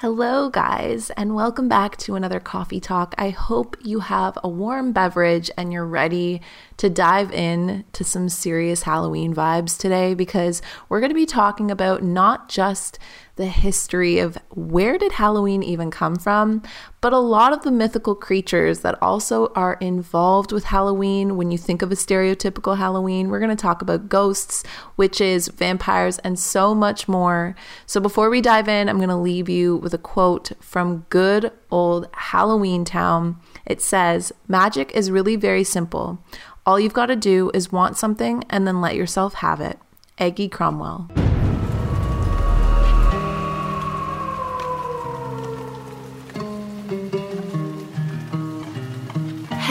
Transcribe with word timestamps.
Hello, 0.00 0.48
guys, 0.48 1.10
and 1.10 1.34
welcome 1.34 1.68
back 1.68 1.98
to 1.98 2.14
another 2.14 2.40
coffee 2.40 2.80
talk. 2.80 3.14
I 3.18 3.28
hope 3.28 3.76
you 3.82 4.00
have 4.00 4.38
a 4.42 4.48
warm 4.48 4.92
beverage 4.92 5.50
and 5.58 5.74
you're 5.74 5.84
ready 5.84 6.40
to 6.78 6.88
dive 6.88 7.30
in 7.32 7.84
to 7.92 8.02
some 8.02 8.30
serious 8.30 8.84
Halloween 8.84 9.34
vibes 9.34 9.76
today 9.76 10.14
because 10.14 10.62
we're 10.88 11.00
going 11.00 11.10
to 11.10 11.14
be 11.14 11.26
talking 11.26 11.70
about 11.70 12.02
not 12.02 12.48
just 12.48 12.98
the 13.40 13.46
history 13.46 14.18
of 14.18 14.36
where 14.50 14.98
did 14.98 15.12
Halloween 15.12 15.62
even 15.62 15.90
come 15.90 16.14
from, 16.16 16.62
but 17.00 17.14
a 17.14 17.18
lot 17.18 17.54
of 17.54 17.62
the 17.62 17.70
mythical 17.70 18.14
creatures 18.14 18.80
that 18.80 18.98
also 19.00 19.50
are 19.54 19.78
involved 19.80 20.52
with 20.52 20.64
Halloween 20.64 21.38
when 21.38 21.50
you 21.50 21.56
think 21.56 21.80
of 21.80 21.90
a 21.90 21.94
stereotypical 21.94 22.76
Halloween. 22.76 23.30
We're 23.30 23.38
going 23.38 23.48
to 23.48 23.56
talk 23.56 23.80
about 23.80 24.10
ghosts, 24.10 24.62
witches, 24.98 25.48
vampires, 25.48 26.18
and 26.18 26.38
so 26.38 26.74
much 26.74 27.08
more. 27.08 27.56
So 27.86 27.98
before 27.98 28.28
we 28.28 28.42
dive 28.42 28.68
in, 28.68 28.90
I'm 28.90 28.98
going 28.98 29.08
to 29.08 29.16
leave 29.16 29.48
you 29.48 29.76
with 29.76 29.94
a 29.94 29.98
quote 29.98 30.52
from 30.60 31.06
good 31.08 31.50
old 31.70 32.08
Halloween 32.12 32.84
Town. 32.84 33.40
It 33.64 33.80
says, 33.80 34.34
Magic 34.48 34.92
is 34.92 35.10
really 35.10 35.36
very 35.36 35.64
simple. 35.64 36.22
All 36.66 36.78
you've 36.78 36.92
got 36.92 37.06
to 37.06 37.16
do 37.16 37.50
is 37.54 37.72
want 37.72 37.96
something 37.96 38.44
and 38.50 38.66
then 38.66 38.82
let 38.82 38.96
yourself 38.96 39.32
have 39.34 39.62
it. 39.62 39.78
Aggie 40.18 40.50
Cromwell. 40.50 41.29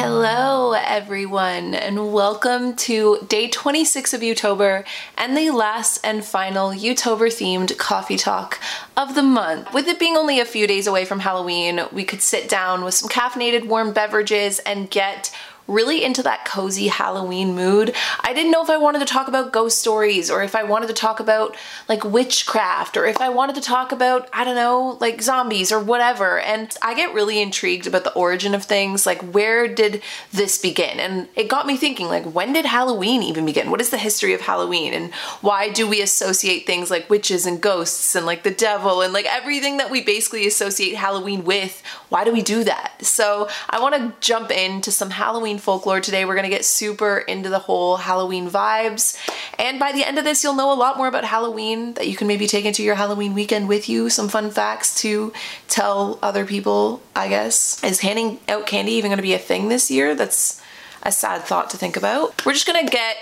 Hello, 0.02 0.72
everyone, 0.72 1.76
and 1.76 2.14
welcome 2.14 2.74
to 2.78 3.18
day 3.28 3.50
26 3.50 4.14
of 4.14 4.22
Youtober 4.22 4.86
and 5.18 5.36
the 5.36 5.50
last 5.50 6.00
and 6.06 6.24
final 6.24 6.70
Youtober 6.70 7.28
themed 7.28 7.78
coffee 7.78 8.16
talk 8.16 8.62
of 8.96 9.14
the 9.14 9.22
month. 9.22 9.74
With 9.74 9.90
it 9.90 10.00
being 10.00 10.16
only 10.16 10.40
a 10.40 10.46
few 10.46 10.68
days 10.68 10.88
away 10.88 11.04
from 11.04 11.20
Halloween, 11.20 11.82
we 11.92 12.06
could 12.06 12.22
sit 12.22 12.48
down 12.48 12.86
with 12.86 12.94
some 12.94 13.10
caffeinated 13.10 13.68
warm 13.68 13.92
beverages 13.92 14.60
and 14.60 14.90
get 14.90 15.36
really 15.70 16.04
into 16.04 16.24
that 16.24 16.44
cozy 16.46 16.88
Halloween 16.88 17.56
mood. 17.56 17.96
I 18.22 18.34
didn't 18.34 18.52
know 18.52 18.64
if 18.64 18.70
I 18.70 18.78
wanted 18.78 19.00
to 19.00 19.06
talk 19.06 19.28
about 19.28 19.54
ghost 19.54 19.78
stories 19.78 20.32
or 20.32 20.44
if 20.44 20.56
I 20.56 20.64
wanted 20.64 20.88
to 20.88 20.94
talk 20.94 21.20
about 21.20 21.56
like 21.88 22.04
witchcraft 22.04 22.98
or 22.98 23.06
if 23.06 23.22
I 23.22 23.30
wanted 23.30 23.56
to 23.56 23.62
talk 23.62 23.92
about, 23.92 24.28
I 24.34 24.44
don't 24.44 24.56
know, 24.56 24.98
like 25.00 25.22
zombies 25.22 25.72
or 25.72 25.80
whatever. 25.80 26.40
And 26.40 26.76
I 26.82 26.96
get 26.96 27.14
really 27.14 27.40
intrigued 27.42 27.86
about 27.86 28.04
the 28.04 28.14
origin 28.14 28.56
of 28.56 28.64
things. 28.64 29.06
Like, 29.06 29.22
where 29.22 29.68
did 29.68 30.02
this 30.32 30.58
begin? 30.58 31.00
And 31.00 31.28
it 31.36 31.50
got 31.50 31.68
me 31.68 31.78
thinking, 31.78 32.08
like, 32.08 32.26
when 32.26 32.54
did 32.54 32.66
Halloween 32.66 33.22
even 33.22 33.46
begin? 33.46 33.70
What 33.70 33.82
is 33.82 33.92
the 33.92 33.98
history 33.98 34.34
of 34.34 34.42
Halloween? 34.42 34.94
And 34.94 35.14
why 35.42 35.70
do 35.70 35.88
we 35.88 36.02
associate 36.02 36.66
things 36.66 36.90
like 36.90 37.10
witches 37.10 37.46
and 37.46 37.62
ghosts 37.62 38.16
and 38.16 38.26
like 38.26 38.44
the 38.44 38.52
devil 38.52 39.02
and 39.02 39.14
like 39.14 39.28
everything 39.28 39.78
that 39.78 39.92
we 39.92 40.02
basically 40.02 40.48
associate 40.48 40.96
Halloween 40.96 41.44
with? 41.44 41.84
Why 42.10 42.24
do 42.24 42.34
we 42.34 42.42
do 42.42 42.64
that? 42.64 42.94
So 43.06 43.48
I 43.70 43.80
want 43.80 43.96
to 43.96 44.14
jump 44.20 44.50
into 44.50 44.92
some 44.92 45.12
Halloween 45.12 45.59
folklore 45.60 46.02
today. 46.02 46.26
We're 46.26 46.36
gonna 46.36 46.50
get 46.50 46.66
super 46.66 47.20
into 47.20 47.50
the 47.50 47.60
whole 47.60 47.98
Halloween 47.98 48.50
vibes. 48.50 49.18
And 49.58 49.80
by 49.80 49.92
the 49.92 50.04
end 50.04 50.18
of 50.18 50.24
this, 50.24 50.44
you'll 50.44 50.56
know 50.56 50.72
a 50.72 50.74
lot 50.74 50.98
more 50.98 51.08
about 51.08 51.26
Halloween 51.26 51.94
that 51.94 52.08
you 52.08 52.16
can 52.16 52.28
maybe 52.28 52.48
take 52.48 52.66
into 52.66 52.84
your 52.84 52.96
Halloween 52.96 53.34
weekend 53.34 53.68
with 53.68 53.88
you. 53.90 54.10
Some 54.10 54.30
fun 54.30 54.52
facts 54.52 55.00
to 55.02 55.34
tell 55.68 56.20
other 56.22 56.46
people, 56.46 57.02
I 57.16 57.28
guess. 57.28 57.84
Is 57.84 58.00
handing 58.00 58.40
out 58.48 58.66
candy 58.66 58.94
even 58.94 59.12
gonna 59.12 59.22
be 59.22 59.34
a 59.34 59.40
thing 59.40 59.70
this 59.70 59.92
year? 59.92 60.16
That's 60.16 60.62
a 61.04 61.12
sad 61.12 61.44
thought 61.44 61.70
to 61.70 61.78
think 61.78 61.96
about. 61.96 62.46
We're 62.46 62.54
just 62.54 62.66
gonna 62.66 62.90
get 62.90 63.18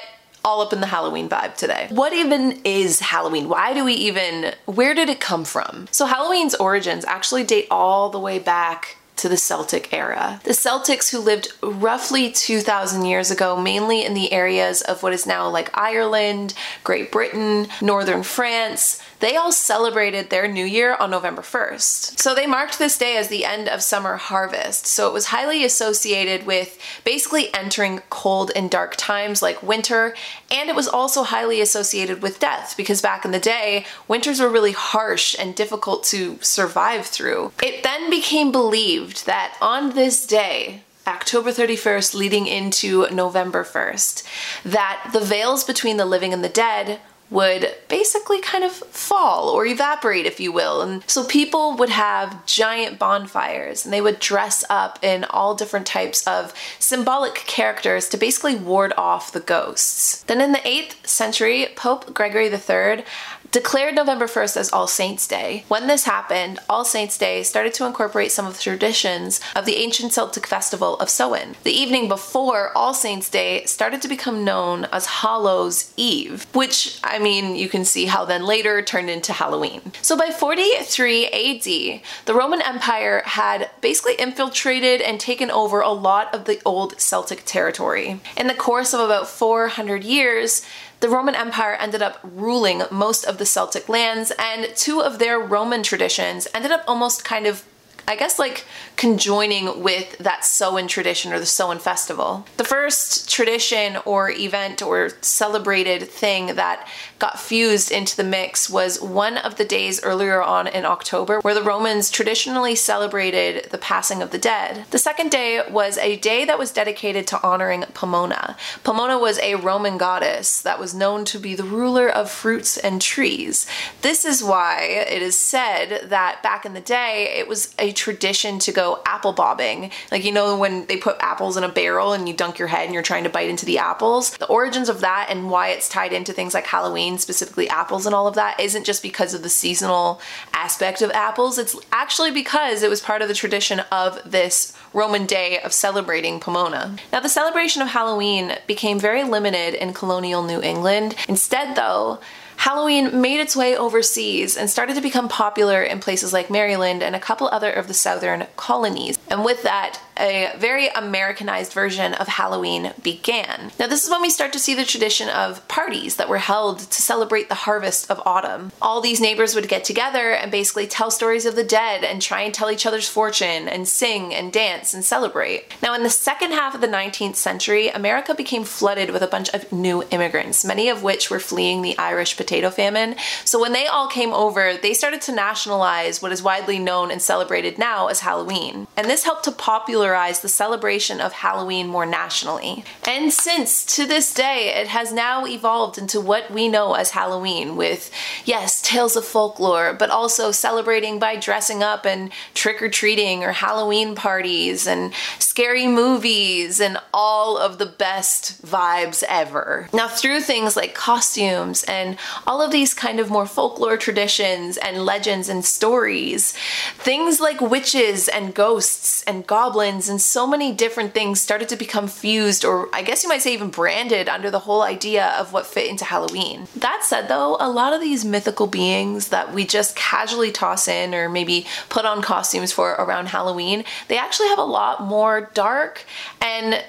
all 0.45 0.61
up 0.61 0.71
in 0.71 0.79
the 0.79 0.87
Halloween 0.87 1.27
vibe 1.27 1.55
today. 1.55 1.87
What 1.89 2.13
even 2.13 2.61
is 2.63 3.01
Halloween? 3.01 3.49
Why 3.49 3.73
do 3.73 3.83
we 3.83 3.93
even, 3.93 4.53
where 4.65 4.93
did 4.93 5.09
it 5.09 5.19
come 5.19 5.43
from? 5.43 5.87
So 5.91 6.05
Halloween's 6.05 6.55
origins 6.55 7.03
actually 7.03 7.43
date 7.43 7.67
all 7.69 8.09
the 8.09 8.19
way 8.19 8.39
back 8.39 8.95
to 9.17 9.29
the 9.29 9.37
Celtic 9.37 9.93
era. 9.93 10.39
The 10.43 10.51
Celtics, 10.51 11.11
who 11.11 11.19
lived 11.19 11.49
roughly 11.61 12.31
2,000 12.31 13.05
years 13.05 13.31
ago, 13.31 13.59
mainly 13.59 14.03
in 14.03 14.13
the 14.13 14.31
areas 14.31 14.81
of 14.81 15.03
what 15.03 15.13
is 15.13 15.25
now 15.25 15.49
like 15.49 15.69
Ireland, 15.77 16.53
Great 16.83 17.11
Britain, 17.11 17.67
northern 17.81 18.23
France, 18.23 19.01
they 19.19 19.35
all 19.35 19.51
celebrated 19.51 20.29
their 20.29 20.47
new 20.47 20.65
year 20.65 20.95
on 20.95 21.09
November 21.09 21.41
1st. 21.41 22.19
So 22.19 22.35
they 22.35 22.45
marked 22.47 22.77
this 22.77 22.97
day 22.97 23.17
as 23.17 23.27
the 23.27 23.45
end 23.45 23.67
of 23.67 23.81
summer 23.81 24.15
harvest. 24.15 24.85
So 24.85 25.07
it 25.07 25.13
was 25.13 25.27
highly 25.27 25.63
associated 25.63 26.45
with 26.45 26.79
basically 27.03 27.53
entering 27.53 28.01
cold 28.09 28.51
and 28.55 28.69
dark 28.69 28.95
times 28.97 29.41
like 29.41 29.63
winter, 29.63 30.15
and 30.51 30.69
it 30.69 30.75
was 30.75 30.87
also 30.87 31.23
highly 31.23 31.61
associated 31.61 32.21
with 32.21 32.39
death 32.39 32.75
because 32.77 33.01
back 33.01 33.25
in 33.25 33.31
the 33.31 33.39
day, 33.39 33.85
winters 34.07 34.39
were 34.39 34.49
really 34.49 34.71
harsh 34.71 35.35
and 35.37 35.55
difficult 35.55 36.03
to 36.05 36.37
survive 36.41 37.05
through. 37.05 37.51
It 37.63 37.83
then 37.83 38.09
became 38.09 38.51
believed 38.51 39.25
that 39.25 39.57
on 39.61 39.95
this 39.95 40.25
day, 40.25 40.83
October 41.07 41.51
31st 41.51 42.13
leading 42.13 42.47
into 42.47 43.09
November 43.09 43.63
1st, 43.63 44.23
that 44.63 45.09
the 45.13 45.21
veils 45.21 45.63
between 45.63 45.95
the 45.97 46.05
living 46.05 46.33
and 46.33 46.43
the 46.43 46.49
dead 46.49 46.99
would 47.29 47.75
basically 47.89 48.39
kind 48.41 48.63
of 48.63 48.71
fall 48.71 49.49
or 49.49 49.65
evaporate, 49.65 50.25
if 50.25 50.39
you 50.39 50.51
will. 50.51 50.81
And 50.81 51.03
so 51.09 51.25
people 51.25 51.75
would 51.75 51.89
have 51.89 52.45
giant 52.45 52.97
bonfires 52.97 53.83
and 53.83 53.93
they 53.93 54.01
would 54.01 54.19
dress 54.19 54.63
up 54.69 54.99
in 55.03 55.25
all 55.25 55.55
different 55.55 55.85
types 55.85 56.25
of 56.25 56.53
symbolic 56.79 57.35
characters 57.35 58.07
to 58.09 58.17
basically 58.17 58.55
ward 58.55 58.93
off 58.97 59.31
the 59.31 59.39
ghosts. 59.39 60.23
Then 60.23 60.39
in 60.39 60.53
the 60.53 60.59
8th 60.59 61.05
century, 61.05 61.67
Pope 61.75 62.13
Gregory 62.13 62.47
III 62.47 63.03
declared 63.51 63.95
November 63.95 64.25
1st 64.25 64.57
as 64.57 64.71
All 64.71 64.87
Saints' 64.87 65.27
Day. 65.27 65.63
When 65.67 65.87
this 65.87 66.05
happened, 66.05 66.59
All 66.69 66.85
Saints' 66.85 67.17
Day 67.17 67.43
started 67.43 67.73
to 67.75 67.85
incorporate 67.85 68.31
some 68.31 68.45
of 68.45 68.55
the 68.55 68.63
traditions 68.63 69.39
of 69.55 69.65
the 69.65 69.77
ancient 69.77 70.13
Celtic 70.13 70.45
festival 70.45 70.97
of 70.99 71.09
Samhain. 71.09 71.55
The 71.63 71.71
evening 71.71 72.07
before 72.07 72.75
All 72.77 72.93
Saints' 72.93 73.29
Day 73.29 73.65
started 73.65 74.01
to 74.01 74.07
become 74.07 74.43
known 74.43 74.85
as 74.91 75.05
Hallows 75.05 75.93
Eve, 75.97 76.45
which 76.53 76.99
I 77.03 77.19
mean, 77.19 77.55
you 77.55 77.69
can 77.69 77.85
see 77.85 78.05
how 78.05 78.25
then 78.25 78.45
later 78.45 78.81
turned 78.81 79.09
into 79.09 79.33
Halloween. 79.33 79.93
So 80.01 80.17
by 80.17 80.29
43 80.29 81.27
AD, 81.27 82.01
the 82.25 82.33
Roman 82.33 82.61
Empire 82.61 83.23
had 83.25 83.69
basically 83.81 84.15
infiltrated 84.15 85.01
and 85.01 85.19
taken 85.19 85.49
over 85.51 85.81
a 85.81 85.89
lot 85.89 86.33
of 86.33 86.45
the 86.45 86.61
old 86.65 86.99
Celtic 86.99 87.43
territory. 87.45 88.19
In 88.35 88.47
the 88.47 88.53
course 88.53 88.93
of 88.93 88.99
about 88.99 89.27
400 89.27 90.03
years, 90.03 90.65
the 90.99 91.09
Roman 91.09 91.35
Empire 91.35 91.73
ended 91.73 92.01
up 92.01 92.19
ruling 92.23 92.83
most 92.89 93.23
of 93.25 93.37
the 93.37 93.45
Celtic 93.45 93.87
lands, 93.87 94.31
and 94.39 94.75
two 94.75 95.01
of 95.01 95.19
their 95.19 95.39
Roman 95.39 95.83
traditions 95.83 96.47
ended 96.53 96.71
up 96.71 96.83
almost 96.87 97.23
kind 97.23 97.45
of 97.45 97.63
I 98.09 98.15
guess 98.15 98.39
like 98.39 98.63
conjoining 98.95 99.83
with 99.83 100.17
that 100.19 100.45
Samhain 100.45 100.87
tradition 100.87 101.33
or 101.33 101.39
the 101.39 101.45
Samhain 101.45 101.79
festival. 101.79 102.45
The 102.55 102.63
first 102.63 103.29
tradition 103.29 103.97
or 104.05 104.31
event 104.31 104.81
or 104.81 105.09
celebrated 105.19 106.03
thing 106.03 106.55
that 106.55 106.87
got 107.19 107.37
fused 107.37 107.91
into 107.91 108.15
the 108.15 108.23
mix 108.23 108.69
was 108.69 109.01
one 109.01 109.37
of 109.37 109.57
the 109.57 109.65
days 109.65 110.01
earlier 110.03 110.41
on 110.41 110.67
in 110.67 110.85
October 110.85 111.41
where 111.41 111.53
the 111.53 111.61
Romans 111.61 112.09
traditionally 112.09 112.75
celebrated 112.75 113.69
the 113.71 113.77
passing 113.77 114.21
of 114.21 114.31
the 114.31 114.37
dead. 114.37 114.85
The 114.91 114.99
second 114.99 115.29
day 115.29 115.61
was 115.69 115.97
a 115.97 116.15
day 116.15 116.45
that 116.45 116.57
was 116.57 116.71
dedicated 116.71 117.27
to 117.27 117.45
honoring 117.45 117.83
Pomona. 117.93 118.55
Pomona 118.85 119.19
was 119.19 119.37
a 119.39 119.55
Roman 119.55 119.97
goddess 119.97 120.61
that 120.61 120.79
was 120.79 120.95
known 120.95 121.25
to 121.25 121.39
be 121.39 121.55
the 121.55 121.63
ruler 121.63 122.07
of 122.07 122.31
fruits 122.31 122.77
and 122.77 123.01
trees. 123.01 123.67
This 124.01 124.23
is 124.23 124.41
why 124.41 124.83
it 124.83 125.21
is 125.21 125.37
said 125.37 126.09
that 126.09 126.41
back 126.41 126.65
in 126.65 126.73
the 126.73 126.79
day 126.79 127.35
it 127.37 127.49
was 127.49 127.75
a 127.77 127.96
tradition 127.97 128.59
to 128.59 128.71
go 128.71 129.01
apple 129.05 129.33
bobbing. 129.33 129.91
Like, 130.11 130.23
you 130.23 130.31
know, 130.31 130.57
when 130.57 130.85
they 130.85 130.95
put 130.95 131.17
apples 131.19 131.57
in 131.57 131.63
a 131.63 131.69
barrel 131.69 132.13
and 132.13 132.27
you 132.29 132.33
dunk 132.33 132.59
your 132.59 132.69
head 132.69 132.85
and 132.85 132.93
you're 132.93 133.03
trying 133.03 133.25
to 133.25 133.29
bite 133.29 133.49
into 133.49 133.65
the 133.65 133.79
apples. 133.79 134.37
The 134.37 134.45
origins 134.45 134.87
of 134.87 135.01
that 135.01 135.27
and 135.29 135.49
why 135.49 135.69
it's 135.69 135.89
tied 135.89 136.13
into 136.13 136.31
things 136.31 136.53
like 136.53 136.65
Halloween, 136.65 137.17
specifically 137.17 137.67
apples 137.67 138.05
and 138.05 138.15
all 138.15 138.27
of 138.27 138.35
that, 138.35 138.59
isn't 138.59 138.85
just 138.85 139.01
because 139.01 139.33
of 139.33 139.43
the 139.43 139.49
seasonal 139.49 140.21
aspect 140.53 141.01
of 141.01 141.11
apples. 141.11 141.57
It's 141.57 141.75
actually 141.91 142.31
because 142.31 142.83
it 142.83 142.89
was 142.89 143.01
part 143.01 143.21
of 143.21 143.27
the 143.27 143.33
tradition 143.33 143.81
of 143.91 144.19
this 144.25 144.73
Roman 144.93 145.25
day 145.25 145.59
of 145.59 145.73
celebrating 145.73 146.39
Pomona. 146.39 146.95
Now, 147.11 147.19
the 147.19 147.29
celebration 147.29 147.81
of 147.81 147.89
Halloween 147.89 148.53
became 148.67 148.99
very 148.99 149.23
limited 149.23 149.73
in 149.73 149.93
colonial 149.93 150.43
New 150.43 150.61
England. 150.61 151.15
Instead, 151.27 151.75
though, 151.75 152.19
Halloween 152.57 153.21
made 153.21 153.39
its 153.39 153.55
way 153.55 153.77
overseas 153.77 154.57
and 154.57 154.69
started 154.69 154.95
to 154.95 155.01
become 155.01 155.29
popular 155.29 155.83
in 155.83 155.99
places 155.99 156.33
like 156.33 156.49
Maryland 156.49 157.01
and 157.01 157.15
a 157.15 157.19
couple 157.19 157.47
other 157.47 157.71
of 157.71 157.87
the 157.87 157.93
southern 157.93 158.47
colonies. 158.57 159.17
And 159.29 159.45
with 159.45 159.63
that, 159.63 160.01
a 160.19 160.51
very 160.57 160.87
Americanized 160.89 161.73
version 161.73 162.13
of 162.15 162.27
Halloween 162.27 162.93
began. 163.01 163.71
Now, 163.79 163.87
this 163.87 164.03
is 164.03 164.09
when 164.09 164.21
we 164.21 164.29
start 164.29 164.53
to 164.53 164.59
see 164.59 164.73
the 164.73 164.85
tradition 164.85 165.29
of 165.29 165.67
parties 165.67 166.15
that 166.15 166.29
were 166.29 166.37
held 166.37 166.79
to 166.79 167.01
celebrate 167.01 167.49
the 167.49 167.55
harvest 167.55 168.09
of 168.09 168.21
autumn. 168.25 168.71
All 168.81 169.01
these 169.01 169.21
neighbors 169.21 169.55
would 169.55 169.67
get 169.67 169.83
together 169.83 170.31
and 170.31 170.51
basically 170.51 170.87
tell 170.87 171.11
stories 171.11 171.45
of 171.45 171.55
the 171.55 171.63
dead 171.63 172.03
and 172.03 172.21
try 172.21 172.41
and 172.41 172.53
tell 172.53 172.71
each 172.71 172.85
other's 172.85 173.07
fortune 173.07 173.67
and 173.67 173.87
sing 173.87 174.33
and 174.33 174.51
dance 174.51 174.93
and 174.93 175.03
celebrate. 175.03 175.75
Now, 175.81 175.93
in 175.93 176.03
the 176.03 176.09
second 176.09 176.51
half 176.51 176.73
of 176.73 176.81
the 176.81 176.87
19th 176.87 177.35
century, 177.35 177.89
America 177.89 178.33
became 178.33 178.63
flooded 178.63 179.11
with 179.11 179.21
a 179.21 179.27
bunch 179.27 179.49
of 179.49 179.71
new 179.71 180.03
immigrants, 180.11 180.65
many 180.65 180.89
of 180.89 181.03
which 181.03 181.29
were 181.29 181.39
fleeing 181.39 181.81
the 181.81 181.97
Irish 181.97 182.37
potato 182.37 182.69
famine. 182.69 183.15
So 183.45 183.61
when 183.61 183.73
they 183.73 183.87
all 183.87 184.07
came 184.07 184.33
over, 184.33 184.75
they 184.81 184.93
started 184.93 185.21
to 185.21 185.31
nationalize 185.31 186.21
what 186.21 186.31
is 186.31 186.43
widely 186.43 186.79
known 186.79 187.11
and 187.11 187.21
celebrated 187.21 187.77
now 187.77 188.07
as 188.07 188.21
Halloween. 188.21 188.87
And 188.95 189.07
this 189.07 189.23
helped 189.23 189.43
to 189.45 189.51
popularize 189.51 190.06
the 190.41 190.49
celebration 190.49 191.19
of 191.19 191.33
Halloween 191.33 191.87
more 191.87 192.05
nationally. 192.05 192.83
And 193.07 193.33
since 193.33 193.85
to 193.95 194.05
this 194.05 194.33
day, 194.33 194.73
it 194.75 194.87
has 194.87 195.11
now 195.11 195.45
evolved 195.45 195.97
into 195.97 196.21
what 196.21 196.51
we 196.51 196.67
know 196.67 196.93
as 196.93 197.11
Halloween 197.11 197.75
with, 197.75 198.11
yes, 198.45 198.81
tales 198.81 199.15
of 199.15 199.25
folklore, 199.25 199.93
but 199.93 200.09
also 200.09 200.51
celebrating 200.51 201.19
by 201.19 201.35
dressing 201.35 201.81
up 201.81 202.05
and 202.05 202.31
trick 202.53 202.81
or 202.81 202.89
treating 202.89 203.43
or 203.43 203.51
Halloween 203.53 204.15
parties 204.15 204.85
and 204.85 205.13
scary 205.39 205.87
movies 205.87 206.79
and 206.79 206.99
all 207.13 207.57
of 207.57 207.79
the 207.79 207.85
best 207.85 208.61
vibes 208.63 209.23
ever. 209.27 209.89
Now, 209.91 210.07
through 210.07 210.41
things 210.41 210.75
like 210.75 210.93
costumes 210.93 211.83
and 211.85 212.17
all 212.45 212.61
of 212.61 212.71
these 212.71 212.93
kind 212.93 213.19
of 213.19 213.31
more 213.31 213.47
folklore 213.47 213.97
traditions 213.97 214.77
and 214.77 215.05
legends 215.05 215.49
and 215.49 215.65
stories, 215.65 216.53
things 216.97 217.39
like 217.39 217.59
witches 217.59 218.27
and 218.27 218.53
ghosts 218.53 219.23
and 219.23 219.47
goblins 219.47 219.96
and 220.09 220.21
so 220.21 220.45
many 220.45 220.71
different 220.71 221.13
things 221.13 221.41
started 221.41 221.69
to 221.69 221.75
become 221.75 222.07
fused, 222.07 222.63
or 222.63 222.89
I 222.93 223.01
guess 223.01 223.23
you 223.23 223.29
might 223.29 223.41
say 223.41 223.53
even 223.53 223.69
branded, 223.69 224.29
under 224.29 224.51
the 224.51 224.59
whole 224.59 224.83
idea 224.83 225.33
of 225.39 225.53
what 225.53 225.65
fit 225.65 225.89
into 225.89 226.05
Halloween. 226.05 226.67
That 226.75 227.03
said, 227.03 227.27
though, 227.27 227.57
a 227.59 227.69
lot 227.69 227.93
of 227.93 228.01
these 228.01 228.23
mythical 228.23 228.67
beings 228.67 229.29
that 229.29 229.53
we 229.53 229.65
just 229.65 229.95
casually 229.95 230.51
toss 230.51 230.87
in 230.87 231.15
or 231.15 231.29
maybe 231.29 231.65
put 231.89 232.05
on 232.05 232.21
costumes 232.21 232.71
for 232.71 232.91
around 232.91 233.27
Halloween, 233.29 233.83
they 234.07 234.17
actually 234.17 234.49
have 234.49 234.59
a 234.59 234.63
lot 234.63 235.01
more 235.01 235.49
dark 235.53 236.05
and 236.41 236.83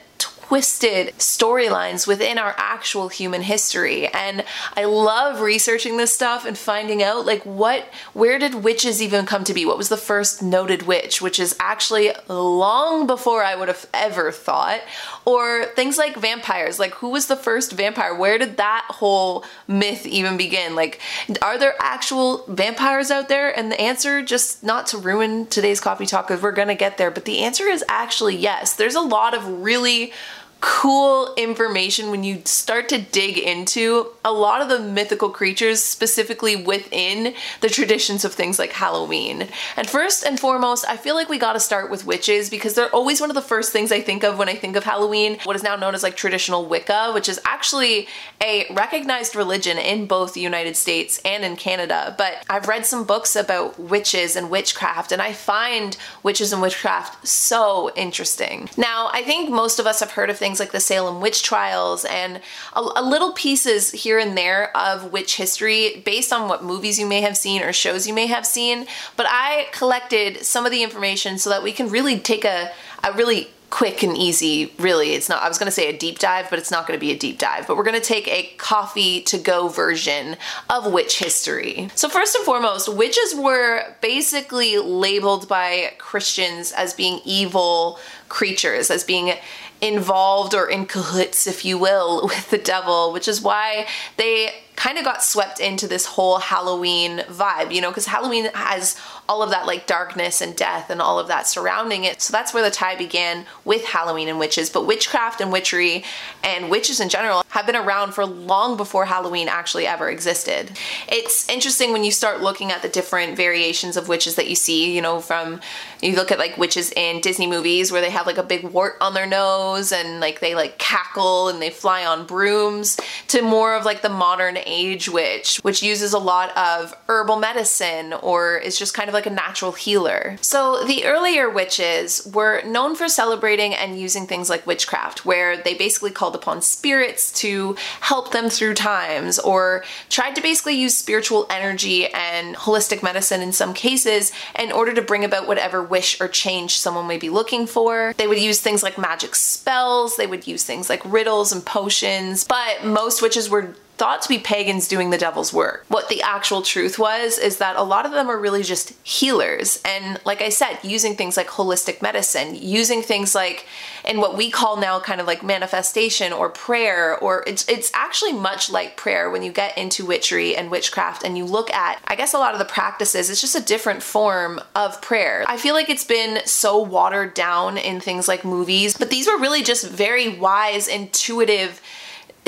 twisted 0.48 1.08
storylines 1.18 2.06
within 2.06 2.38
our 2.38 2.54
actual 2.56 3.08
human 3.08 3.42
history. 3.42 4.08
And 4.08 4.42
I 4.74 4.84
love 4.84 5.42
researching 5.42 5.98
this 5.98 6.14
stuff 6.14 6.46
and 6.46 6.56
finding 6.56 7.02
out 7.02 7.26
like 7.26 7.42
what, 7.44 7.86
where 8.14 8.38
did 8.38 8.64
witches 8.64 9.02
even 9.02 9.26
come 9.26 9.44
to 9.44 9.52
be? 9.52 9.66
What 9.66 9.76
was 9.76 9.90
the 9.90 9.98
first 9.98 10.42
noted 10.42 10.84
witch, 10.84 11.20
which 11.20 11.38
is 11.38 11.54
actually 11.60 12.12
long 12.28 13.06
before 13.06 13.44
I 13.44 13.56
would 13.56 13.68
have 13.68 13.86
ever 13.92 14.32
thought. 14.32 14.80
Or 15.26 15.66
things 15.76 15.98
like 15.98 16.16
vampires, 16.16 16.78
like 16.78 16.94
who 16.94 17.10
was 17.10 17.26
the 17.26 17.36
first 17.36 17.72
vampire? 17.72 18.14
Where 18.14 18.38
did 18.38 18.56
that 18.56 18.86
whole 18.88 19.44
myth 19.66 20.06
even 20.06 20.38
begin? 20.38 20.74
Like, 20.74 20.98
are 21.42 21.58
there 21.58 21.74
actual 21.78 22.46
vampires 22.48 23.10
out 23.10 23.28
there? 23.28 23.56
And 23.56 23.70
the 23.70 23.78
answer, 23.78 24.22
just 24.22 24.64
not 24.64 24.86
to 24.88 24.96
ruin 24.96 25.46
today's 25.46 25.78
coffee 25.78 26.06
talk, 26.06 26.28
because 26.28 26.42
we're 26.42 26.52
gonna 26.52 26.74
get 26.74 26.96
there, 26.96 27.10
but 27.10 27.26
the 27.26 27.40
answer 27.40 27.64
is 27.64 27.84
actually 27.86 28.36
yes. 28.36 28.76
There's 28.76 28.94
a 28.94 29.02
lot 29.02 29.34
of 29.34 29.62
really 29.62 30.14
cool 30.60 31.34
information 31.36 32.10
when 32.10 32.24
you 32.24 32.42
start 32.44 32.88
to 32.88 32.98
dig 32.98 33.38
into 33.38 34.06
a 34.24 34.32
lot 34.32 34.60
of 34.60 34.68
the 34.68 34.78
mythical 34.80 35.30
creatures 35.30 35.82
specifically 35.82 36.56
within 36.56 37.32
the 37.60 37.68
traditions 37.68 38.24
of 38.24 38.34
things 38.34 38.58
like 38.58 38.72
Halloween. 38.72 39.46
And 39.76 39.88
first 39.88 40.24
and 40.24 40.38
foremost, 40.38 40.84
I 40.88 40.96
feel 40.96 41.14
like 41.14 41.28
we 41.28 41.38
gotta 41.38 41.60
start 41.60 41.90
with 41.90 42.04
witches 42.04 42.50
because 42.50 42.74
they're 42.74 42.94
always 42.94 43.20
one 43.20 43.30
of 43.30 43.34
the 43.34 43.42
first 43.42 43.72
things 43.72 43.92
I 43.92 44.00
think 44.00 44.24
of 44.24 44.36
when 44.36 44.48
I 44.48 44.54
think 44.54 44.74
of 44.74 44.82
Halloween, 44.82 45.38
what 45.44 45.54
is 45.54 45.62
now 45.62 45.76
known 45.76 45.94
as 45.94 46.02
like 46.02 46.16
traditional 46.16 46.66
Wicca, 46.66 47.12
which 47.14 47.28
is 47.28 47.40
actually 47.44 48.08
a 48.42 48.66
recognized 48.70 49.36
religion 49.36 49.78
in 49.78 50.06
both 50.06 50.34
the 50.34 50.40
United 50.40 50.76
States 50.76 51.20
and 51.24 51.44
in 51.44 51.54
Canada. 51.54 52.16
But 52.18 52.44
I've 52.50 52.66
read 52.66 52.84
some 52.84 53.04
books 53.04 53.36
about 53.36 53.78
witches 53.78 54.34
and 54.34 54.50
witchcraft 54.50 55.12
and 55.12 55.22
I 55.22 55.32
find 55.32 55.96
witches 56.24 56.52
and 56.52 56.60
witchcraft 56.60 57.28
so 57.28 57.92
interesting. 57.94 58.68
Now, 58.76 59.10
I 59.12 59.22
think 59.22 59.50
most 59.50 59.78
of 59.78 59.86
us 59.86 60.00
have 60.00 60.12
heard 60.12 60.30
of 60.30 60.38
things 60.38 60.47
things 60.48 60.58
like 60.58 60.72
the 60.72 60.80
Salem 60.80 61.20
witch 61.20 61.42
trials 61.42 62.06
and 62.06 62.40
a, 62.72 62.80
a 62.80 63.02
little 63.02 63.32
pieces 63.32 63.90
here 63.92 64.18
and 64.18 64.36
there 64.36 64.74
of 64.74 65.12
witch 65.12 65.36
history 65.36 66.02
based 66.06 66.32
on 66.32 66.48
what 66.48 66.64
movies 66.64 66.98
you 66.98 67.04
may 67.04 67.20
have 67.20 67.36
seen 67.36 67.62
or 67.62 67.70
shows 67.70 68.06
you 68.06 68.14
may 68.14 68.26
have 68.26 68.46
seen. 68.46 68.86
But 69.14 69.26
I 69.28 69.66
collected 69.72 70.46
some 70.46 70.64
of 70.64 70.72
the 70.72 70.82
information 70.82 71.36
so 71.36 71.50
that 71.50 71.62
we 71.62 71.72
can 71.72 71.90
really 71.90 72.18
take 72.18 72.46
a, 72.46 72.72
a 73.04 73.12
really 73.12 73.48
quick 73.68 74.02
and 74.02 74.16
easy 74.16 74.72
really. 74.78 75.10
It's 75.10 75.28
not 75.28 75.42
i 75.42 75.48
was 75.48 75.58
going 75.58 75.66
to 75.66 75.70
say 75.70 75.90
a 75.94 75.98
deep 75.98 76.18
dive 76.18 76.48
but 76.48 76.58
it's 76.58 76.70
not 76.70 76.86
going 76.86 76.98
to 76.98 77.00
be 77.00 77.12
a 77.12 77.18
deep 77.18 77.38
dive. 77.38 77.66
But 77.66 77.76
we're 77.76 77.82
going 77.84 78.00
to 78.00 78.06
take 78.06 78.26
a 78.26 78.44
coffee 78.56 79.20
to 79.22 79.36
go 79.36 79.68
version 79.68 80.36
of 80.70 80.90
witch 80.90 81.18
history. 81.18 81.90
So 81.94 82.08
first 82.08 82.34
and 82.34 82.46
foremost 82.46 82.88
witches 82.88 83.34
were 83.34 83.94
basically 84.00 84.78
labeled 84.78 85.46
by 85.46 85.92
christians 85.98 86.72
as 86.72 86.94
being 86.94 87.20
evil 87.26 87.98
creatures 88.30 88.90
as 88.90 89.04
being 89.04 89.34
involved 89.80 90.54
or 90.54 90.68
in 90.68 90.86
cahoots, 90.86 91.46
if 91.46 91.64
you 91.64 91.78
will, 91.78 92.22
with 92.28 92.50
the 92.50 92.58
devil, 92.58 93.12
which 93.12 93.28
is 93.28 93.40
why 93.40 93.86
they 94.16 94.54
kind 94.78 94.96
of 94.96 95.04
got 95.04 95.24
swept 95.24 95.58
into 95.58 95.88
this 95.88 96.06
whole 96.06 96.38
Halloween 96.38 97.18
vibe, 97.26 97.74
you 97.74 97.80
know, 97.80 97.90
because 97.90 98.06
Halloween 98.06 98.48
has 98.54 98.96
all 99.28 99.42
of 99.42 99.50
that 99.50 99.66
like 99.66 99.88
darkness 99.88 100.40
and 100.40 100.54
death 100.54 100.88
and 100.88 101.02
all 101.02 101.18
of 101.18 101.26
that 101.26 101.48
surrounding 101.48 102.04
it. 102.04 102.22
So 102.22 102.30
that's 102.30 102.54
where 102.54 102.62
the 102.62 102.70
tie 102.70 102.94
began 102.94 103.44
with 103.64 103.84
Halloween 103.84 104.28
and 104.28 104.38
witches. 104.38 104.70
But 104.70 104.86
witchcraft 104.86 105.40
and 105.40 105.50
witchery 105.50 106.04
and 106.44 106.70
witches 106.70 107.00
in 107.00 107.08
general 107.08 107.42
have 107.48 107.66
been 107.66 107.74
around 107.74 108.12
for 108.12 108.24
long 108.24 108.76
before 108.76 109.04
Halloween 109.04 109.48
actually 109.48 109.84
ever 109.84 110.08
existed. 110.08 110.70
It's 111.08 111.48
interesting 111.48 111.92
when 111.92 112.04
you 112.04 112.12
start 112.12 112.40
looking 112.40 112.70
at 112.70 112.80
the 112.80 112.88
different 112.88 113.36
variations 113.36 113.96
of 113.96 114.06
witches 114.08 114.36
that 114.36 114.48
you 114.48 114.54
see, 114.54 114.94
you 114.94 115.02
know, 115.02 115.18
from 115.18 115.60
you 116.00 116.14
look 116.14 116.30
at 116.30 116.38
like 116.38 116.56
witches 116.56 116.92
in 116.92 117.20
Disney 117.20 117.48
movies 117.48 117.90
where 117.90 118.00
they 118.00 118.10
have 118.10 118.26
like 118.26 118.38
a 118.38 118.44
big 118.44 118.62
wart 118.62 118.96
on 119.00 119.14
their 119.14 119.26
nose 119.26 119.90
and 119.90 120.20
like 120.20 120.38
they 120.38 120.54
like 120.54 120.78
cackle 120.78 121.48
and 121.48 121.60
they 121.60 121.70
fly 121.70 122.06
on 122.06 122.26
brooms 122.26 122.96
to 123.26 123.42
more 123.42 123.74
of 123.74 123.84
like 123.84 124.02
the 124.02 124.08
modern 124.08 124.56
age 124.68 125.08
witch, 125.08 125.58
which 125.62 125.82
uses 125.82 126.12
a 126.12 126.18
lot 126.18 126.56
of 126.56 126.94
herbal 127.08 127.36
medicine 127.36 128.12
or 128.12 128.56
is 128.58 128.78
just 128.78 128.94
kind 128.94 129.08
of 129.08 129.14
like 129.14 129.26
a 129.26 129.30
natural 129.30 129.72
healer. 129.72 130.36
So 130.40 130.84
the 130.84 131.04
earlier 131.06 131.50
witches 131.50 132.30
were 132.32 132.62
known 132.62 132.94
for 132.94 133.08
celebrating 133.08 133.74
and 133.74 133.98
using 133.98 134.26
things 134.26 134.50
like 134.50 134.66
witchcraft, 134.66 135.24
where 135.24 135.56
they 135.56 135.74
basically 135.74 136.10
called 136.10 136.34
upon 136.34 136.62
spirits 136.62 137.32
to 137.40 137.76
help 138.00 138.32
them 138.32 138.48
through 138.48 138.74
times 138.74 139.38
or 139.38 139.84
tried 140.08 140.34
to 140.36 140.42
basically 140.42 140.74
use 140.74 140.96
spiritual 140.96 141.46
energy 141.50 142.06
and 142.06 142.56
holistic 142.56 143.02
medicine 143.02 143.40
in 143.40 143.52
some 143.52 143.74
cases 143.74 144.32
in 144.58 144.72
order 144.72 144.92
to 144.94 145.02
bring 145.02 145.24
about 145.24 145.48
whatever 145.48 145.82
wish 145.82 146.20
or 146.20 146.28
change 146.28 146.78
someone 146.78 147.06
may 147.06 147.18
be 147.18 147.30
looking 147.30 147.66
for. 147.66 148.12
They 148.16 148.26
would 148.26 148.38
use 148.38 148.60
things 148.60 148.82
like 148.82 148.98
magic 148.98 149.34
spells, 149.34 150.16
they 150.16 150.26
would 150.26 150.46
use 150.46 150.64
things 150.64 150.88
like 150.88 151.02
riddles 151.04 151.52
and 151.52 151.64
potions, 151.64 152.44
but 152.44 152.84
most 152.84 153.22
witches 153.22 153.48
were 153.48 153.74
thought 153.98 154.22
to 154.22 154.28
be 154.28 154.38
pagans 154.38 154.86
doing 154.86 155.10
the 155.10 155.18
devil's 155.18 155.52
work. 155.52 155.84
What 155.88 156.08
the 156.08 156.22
actual 156.22 156.62
truth 156.62 157.00
was 157.00 157.36
is 157.36 157.58
that 157.58 157.74
a 157.74 157.82
lot 157.82 158.06
of 158.06 158.12
them 158.12 158.30
are 158.30 158.38
really 158.38 158.62
just 158.62 158.90
healers. 159.04 159.82
And 159.84 160.20
like 160.24 160.40
I 160.40 160.50
said, 160.50 160.78
using 160.84 161.16
things 161.16 161.36
like 161.36 161.48
holistic 161.48 162.00
medicine, 162.00 162.54
using 162.54 163.02
things 163.02 163.34
like 163.34 163.66
in 164.04 164.20
what 164.20 164.36
we 164.36 164.50
call 164.50 164.76
now 164.76 165.00
kind 165.00 165.20
of 165.20 165.26
like 165.26 165.42
manifestation 165.42 166.32
or 166.32 166.48
prayer, 166.48 167.18
or 167.18 167.42
it's 167.48 167.68
it's 167.68 167.90
actually 167.92 168.32
much 168.32 168.70
like 168.70 168.96
prayer 168.96 169.30
when 169.30 169.42
you 169.42 169.50
get 169.50 169.76
into 169.76 170.06
witchery 170.06 170.56
and 170.56 170.70
witchcraft 170.70 171.24
and 171.24 171.36
you 171.36 171.44
look 171.44 171.68
at, 171.72 172.00
I 172.06 172.14
guess 172.14 172.32
a 172.32 172.38
lot 172.38 172.52
of 172.52 172.60
the 172.60 172.64
practices, 172.64 173.28
it's 173.28 173.40
just 173.40 173.56
a 173.56 173.60
different 173.60 174.02
form 174.02 174.60
of 174.76 175.02
prayer. 175.02 175.44
I 175.48 175.56
feel 175.56 175.74
like 175.74 175.90
it's 175.90 176.04
been 176.04 176.46
so 176.46 176.78
watered 176.80 177.34
down 177.34 177.76
in 177.76 178.00
things 178.00 178.28
like 178.28 178.44
movies, 178.44 178.96
but 178.96 179.10
these 179.10 179.26
were 179.26 179.38
really 179.38 179.64
just 179.64 179.88
very 179.88 180.28
wise, 180.38 180.86
intuitive 180.86 181.82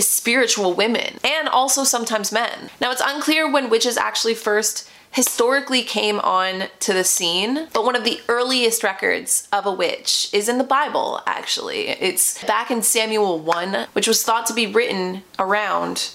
spiritual 0.09 0.75
women 0.75 1.19
and 1.25 1.49
also 1.49 1.85
sometimes 1.85 2.33
men. 2.33 2.71
Now 2.81 2.91
it's 2.91 3.03
unclear 3.05 3.51
when 3.51 3.71
witches 3.71 3.97
actually 3.97 4.35
first 4.35 4.89
historically 5.13 5.83
came 5.83 6.21
on 6.21 6.69
to 6.79 6.93
the 6.93 7.05
scene, 7.05 7.67
but 7.73 7.85
one 7.85 7.97
of 7.97 8.05
the 8.05 8.21
earliest 8.29 8.85
records 8.85 9.49
of 9.53 9.67
a 9.67 9.73
witch 9.73 10.31
is 10.33 10.49
in 10.49 10.59
the 10.59 10.65
Bible, 10.65 11.21
actually. 11.27 11.89
It's 11.89 12.43
back 12.45 12.71
in 12.71 12.83
Samuel 12.83 13.39
1, 13.41 13.89
which 13.93 14.07
was 14.07 14.23
thought 14.23 14.47
to 14.47 14.55
be 14.55 14.69
written 14.69 15.25
around 15.39 16.13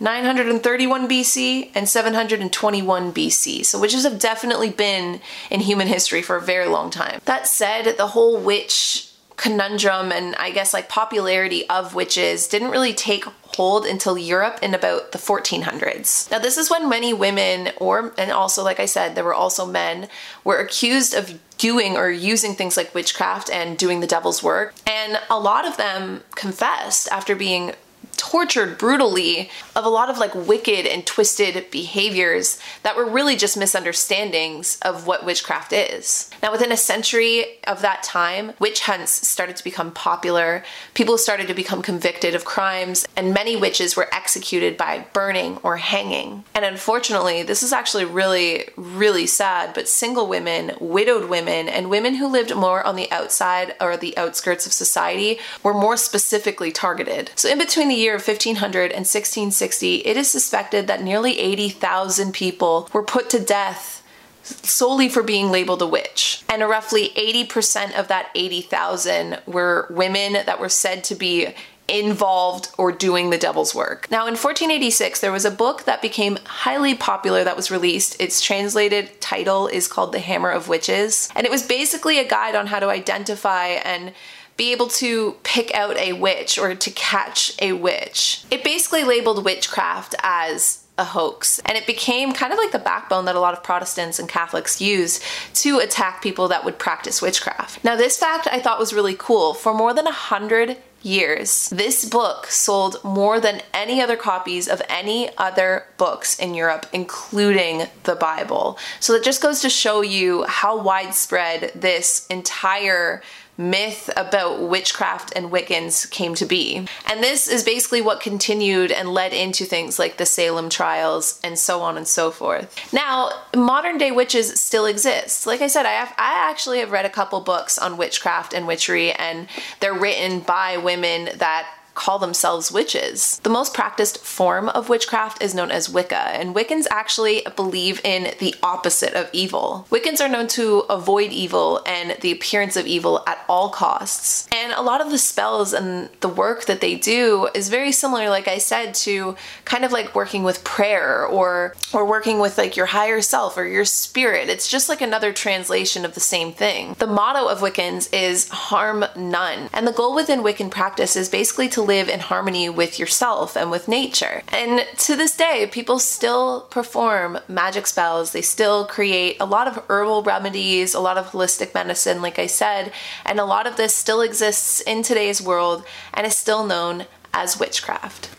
931 0.00 1.08
BC 1.08 1.70
and 1.76 1.88
721 1.88 3.12
BC. 3.12 3.64
So 3.64 3.78
witches 3.78 4.02
have 4.02 4.18
definitely 4.18 4.70
been 4.70 5.20
in 5.48 5.60
human 5.60 5.86
history 5.86 6.22
for 6.22 6.34
a 6.34 6.40
very 6.40 6.66
long 6.66 6.90
time. 6.90 7.20
That 7.26 7.46
said, 7.46 7.96
the 7.96 8.08
whole 8.08 8.36
witch 8.36 9.11
conundrum 9.42 10.12
and 10.12 10.36
I 10.36 10.52
guess 10.52 10.72
like 10.72 10.88
popularity 10.88 11.68
of 11.68 11.96
witches 11.96 12.46
didn't 12.46 12.70
really 12.70 12.94
take 12.94 13.24
hold 13.56 13.84
until 13.86 14.16
Europe 14.16 14.60
in 14.62 14.72
about 14.72 15.10
the 15.10 15.18
1400s. 15.18 16.30
Now, 16.30 16.38
this 16.38 16.56
is 16.56 16.70
when 16.70 16.88
many 16.88 17.12
women, 17.12 17.70
or, 17.78 18.14
and 18.16 18.30
also, 18.30 18.62
like 18.62 18.78
I 18.78 18.86
said, 18.86 19.16
there 19.16 19.24
were 19.24 19.34
also 19.34 19.66
men, 19.66 20.06
were 20.44 20.58
accused 20.58 21.12
of 21.12 21.40
doing 21.58 21.96
or 21.96 22.08
using 22.08 22.54
things 22.54 22.76
like 22.76 22.94
witchcraft 22.94 23.50
and 23.50 23.76
doing 23.76 23.98
the 23.98 24.06
devil's 24.06 24.44
work. 24.44 24.74
And 24.86 25.18
a 25.28 25.40
lot 25.40 25.66
of 25.66 25.76
them 25.76 26.22
confessed 26.36 27.08
after 27.10 27.34
being 27.34 27.72
tortured 28.16 28.78
brutally 28.78 29.50
of 29.74 29.84
a 29.84 29.88
lot 29.88 30.10
of 30.10 30.18
like 30.18 30.34
wicked 30.34 30.86
and 30.86 31.06
twisted 31.06 31.70
behaviors 31.70 32.58
that 32.82 32.96
were 32.96 33.04
really 33.04 33.36
just 33.36 33.56
misunderstandings 33.56 34.78
of 34.82 35.06
what 35.06 35.24
witchcraft 35.24 35.72
is. 35.72 36.30
Now, 36.42 36.52
within 36.52 36.72
a 36.72 36.76
century 36.76 37.58
of 37.66 37.82
that 37.82 38.02
time, 38.02 38.52
witch 38.58 38.80
hunts 38.80 39.26
started 39.28 39.56
to 39.56 39.64
become 39.64 39.92
popular. 39.92 40.64
People 40.94 41.18
started 41.18 41.48
to 41.48 41.54
become 41.54 41.82
convicted 41.82 42.34
of 42.34 42.44
crimes, 42.44 43.06
and 43.16 43.34
many 43.34 43.56
witches 43.56 43.96
were 43.96 44.12
executed 44.12 44.76
by 44.76 45.06
burning 45.12 45.58
or 45.62 45.76
hanging. 45.76 46.44
And 46.54 46.64
unfortunately, 46.64 47.42
this 47.42 47.62
is 47.62 47.72
actually 47.72 48.04
really, 48.04 48.68
really 48.76 49.26
sad, 49.26 49.74
but 49.74 49.88
single 49.88 50.26
women, 50.26 50.72
widowed 50.80 51.28
women, 51.28 51.68
and 51.68 51.90
women 51.90 52.14
who 52.14 52.28
lived 52.28 52.54
more 52.54 52.84
on 52.84 52.96
the 52.96 53.10
outside 53.10 53.74
or 53.80 53.96
the 53.96 54.16
outskirts 54.16 54.66
of 54.66 54.72
society 54.72 55.38
were 55.62 55.74
more 55.74 55.96
specifically 55.96 56.72
targeted. 56.72 57.30
So, 57.36 57.48
in 57.48 57.58
between 57.58 57.88
the 57.88 57.94
year 58.02 58.14
of 58.14 58.26
1500 58.26 58.90
and 58.90 59.06
1660, 59.06 59.96
it 59.96 60.16
is 60.16 60.30
suspected 60.30 60.86
that 60.86 61.02
nearly 61.02 61.38
80,000 61.38 62.32
people 62.32 62.88
were 62.92 63.02
put 63.02 63.30
to 63.30 63.40
death 63.40 64.02
solely 64.42 65.08
for 65.08 65.22
being 65.22 65.50
labeled 65.50 65.82
a 65.82 65.86
witch. 65.86 66.42
And 66.48 66.62
roughly 66.62 67.10
80% 67.10 67.98
of 67.98 68.08
that 68.08 68.28
80,000 68.34 69.40
were 69.46 69.86
women 69.90 70.32
that 70.32 70.60
were 70.60 70.68
said 70.68 71.04
to 71.04 71.14
be 71.14 71.54
involved 71.88 72.68
or 72.78 72.92
doing 72.92 73.30
the 73.30 73.38
devil's 73.38 73.74
work. 73.74 74.10
Now, 74.10 74.22
in 74.22 74.32
1486, 74.32 75.20
there 75.20 75.32
was 75.32 75.44
a 75.44 75.50
book 75.50 75.84
that 75.84 76.00
became 76.00 76.38
highly 76.44 76.94
popular 76.94 77.44
that 77.44 77.56
was 77.56 77.70
released. 77.70 78.20
Its 78.20 78.40
translated 78.40 79.20
title 79.20 79.66
is 79.66 79.88
called 79.88 80.12
The 80.12 80.18
Hammer 80.18 80.50
of 80.50 80.68
Witches, 80.68 81.28
and 81.34 81.44
it 81.44 81.50
was 81.50 81.62
basically 81.62 82.18
a 82.18 82.26
guide 82.26 82.54
on 82.54 82.68
how 82.68 82.78
to 82.78 82.88
identify 82.88 83.66
and 83.66 84.12
be 84.56 84.72
able 84.72 84.88
to 84.88 85.36
pick 85.42 85.74
out 85.74 85.96
a 85.96 86.12
witch 86.12 86.58
or 86.58 86.74
to 86.74 86.90
catch 86.90 87.52
a 87.60 87.72
witch. 87.72 88.44
It 88.50 88.64
basically 88.64 89.04
labeled 89.04 89.44
witchcraft 89.44 90.14
as 90.22 90.82
a 90.98 91.04
hoax. 91.04 91.58
And 91.60 91.76
it 91.76 91.86
became 91.86 92.32
kind 92.32 92.52
of 92.52 92.58
like 92.58 92.72
the 92.72 92.78
backbone 92.78 93.24
that 93.24 93.34
a 93.34 93.40
lot 93.40 93.54
of 93.54 93.62
Protestants 93.62 94.18
and 94.18 94.28
Catholics 94.28 94.80
used 94.80 95.22
to 95.54 95.78
attack 95.78 96.22
people 96.22 96.48
that 96.48 96.64
would 96.64 96.78
practice 96.78 97.22
witchcraft. 97.22 97.82
Now, 97.82 97.96
this 97.96 98.18
fact 98.18 98.46
I 98.50 98.60
thought 98.60 98.78
was 98.78 98.92
really 98.92 99.16
cool. 99.18 99.54
For 99.54 99.72
more 99.72 99.94
than 99.94 100.06
a 100.06 100.12
hundred 100.12 100.76
years, 101.02 101.68
this 101.70 102.04
book 102.08 102.46
sold 102.46 103.02
more 103.02 103.40
than 103.40 103.62
any 103.74 104.00
other 104.00 104.16
copies 104.16 104.68
of 104.68 104.80
any 104.88 105.36
other 105.36 105.86
books 105.96 106.38
in 106.38 106.54
Europe, 106.54 106.86
including 106.92 107.84
the 108.04 108.14
Bible. 108.14 108.78
So 109.00 109.14
it 109.14 109.24
just 109.24 109.42
goes 109.42 109.60
to 109.62 109.70
show 109.70 110.02
you 110.02 110.44
how 110.44 110.80
widespread 110.80 111.72
this 111.74 112.26
entire 112.28 113.22
myth 113.58 114.10
about 114.16 114.60
witchcraft 114.60 115.32
and 115.36 115.50
Wiccans 115.50 116.10
came 116.10 116.34
to 116.34 116.46
be. 116.46 116.86
And 117.06 117.22
this 117.22 117.48
is 117.48 117.62
basically 117.62 118.00
what 118.00 118.20
continued 118.20 118.90
and 118.90 119.12
led 119.12 119.32
into 119.32 119.64
things 119.64 119.98
like 119.98 120.16
the 120.16 120.26
Salem 120.26 120.70
trials 120.70 121.40
and 121.44 121.58
so 121.58 121.80
on 121.80 121.96
and 121.96 122.08
so 122.08 122.30
forth. 122.30 122.74
Now, 122.92 123.30
modern 123.54 123.98
day 123.98 124.10
witches 124.10 124.60
still 124.60 124.86
exist. 124.86 125.46
Like 125.46 125.60
I 125.60 125.66
said, 125.66 125.86
I 125.86 125.92
have 125.92 126.14
I 126.18 126.50
actually 126.50 126.78
have 126.78 126.90
read 126.90 127.04
a 127.04 127.10
couple 127.10 127.40
books 127.40 127.78
on 127.78 127.96
witchcraft 127.96 128.54
and 128.54 128.66
witchery 128.66 129.12
and 129.12 129.48
they're 129.80 129.94
written 129.94 130.40
by 130.40 130.76
women 130.76 131.28
that 131.36 131.66
call 131.94 132.18
themselves 132.18 132.72
witches. 132.72 133.40
The 133.42 133.50
most 133.50 133.74
practiced 133.74 134.18
form 134.18 134.68
of 134.70 134.88
witchcraft 134.88 135.42
is 135.42 135.54
known 135.54 135.70
as 135.70 135.90
Wicca, 135.90 136.16
and 136.16 136.54
Wiccans 136.54 136.86
actually 136.90 137.46
believe 137.56 138.00
in 138.04 138.34
the 138.38 138.54
opposite 138.62 139.14
of 139.14 139.28
evil. 139.32 139.86
Wiccans 139.90 140.20
are 140.20 140.28
known 140.28 140.48
to 140.48 140.80
avoid 140.90 141.32
evil 141.32 141.82
and 141.86 142.16
the 142.20 142.32
appearance 142.32 142.76
of 142.76 142.86
evil 142.86 143.22
at 143.26 143.44
all 143.48 143.68
costs. 143.70 144.48
And 144.52 144.72
a 144.72 144.82
lot 144.82 145.00
of 145.00 145.10
the 145.10 145.18
spells 145.18 145.72
and 145.72 146.08
the 146.20 146.28
work 146.28 146.64
that 146.66 146.80
they 146.80 146.94
do 146.94 147.48
is 147.54 147.68
very 147.68 147.92
similar, 147.92 148.28
like 148.28 148.48
I 148.48 148.58
said, 148.58 148.94
to 148.94 149.36
kind 149.64 149.84
of 149.84 149.92
like 149.92 150.14
working 150.14 150.42
with 150.42 150.64
prayer 150.64 151.26
or 151.26 151.74
or 151.92 152.04
working 152.04 152.38
with 152.38 152.58
like 152.58 152.76
your 152.76 152.86
higher 152.86 153.20
self 153.20 153.56
or 153.56 153.64
your 153.64 153.84
spirit. 153.84 154.48
It's 154.48 154.68
just 154.68 154.88
like 154.88 155.00
another 155.00 155.32
translation 155.32 156.04
of 156.04 156.14
the 156.14 156.20
same 156.20 156.52
thing. 156.52 156.94
The 156.98 157.06
motto 157.06 157.48
of 157.48 157.60
Wiccans 157.60 158.08
is 158.12 158.48
harm 158.48 159.04
none. 159.16 159.68
And 159.72 159.86
the 159.86 159.92
goal 159.92 160.14
within 160.14 160.40
Wiccan 160.40 160.70
practice 160.70 161.16
is 161.16 161.28
basically 161.28 161.68
live 161.82 162.08
in 162.08 162.20
harmony 162.20 162.68
with 162.68 162.98
yourself 162.98 163.56
and 163.56 163.70
with 163.70 163.88
nature. 163.88 164.42
And 164.48 164.86
to 164.98 165.16
this 165.16 165.36
day, 165.36 165.68
people 165.70 165.98
still 165.98 166.62
perform 166.70 167.38
magic 167.48 167.86
spells. 167.86 168.32
They 168.32 168.42
still 168.42 168.86
create 168.86 169.36
a 169.40 169.44
lot 169.44 169.68
of 169.68 169.84
herbal 169.88 170.22
remedies, 170.22 170.94
a 170.94 171.00
lot 171.00 171.18
of 171.18 171.30
holistic 171.30 171.74
medicine, 171.74 172.22
like 172.22 172.38
I 172.38 172.46
said, 172.46 172.92
and 173.26 173.38
a 173.38 173.44
lot 173.44 173.66
of 173.66 173.76
this 173.76 173.94
still 173.94 174.20
exists 174.20 174.80
in 174.80 175.02
today's 175.02 175.42
world 175.42 175.84
and 176.14 176.26
is 176.26 176.36
still 176.36 176.64
known 176.64 177.06
as 177.34 177.58
witchcraft. 177.58 178.30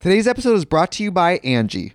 Today's 0.00 0.26
episode 0.26 0.54
is 0.54 0.64
brought 0.64 0.90
to 0.92 1.04
you 1.04 1.12
by 1.12 1.38
Angie 1.44 1.94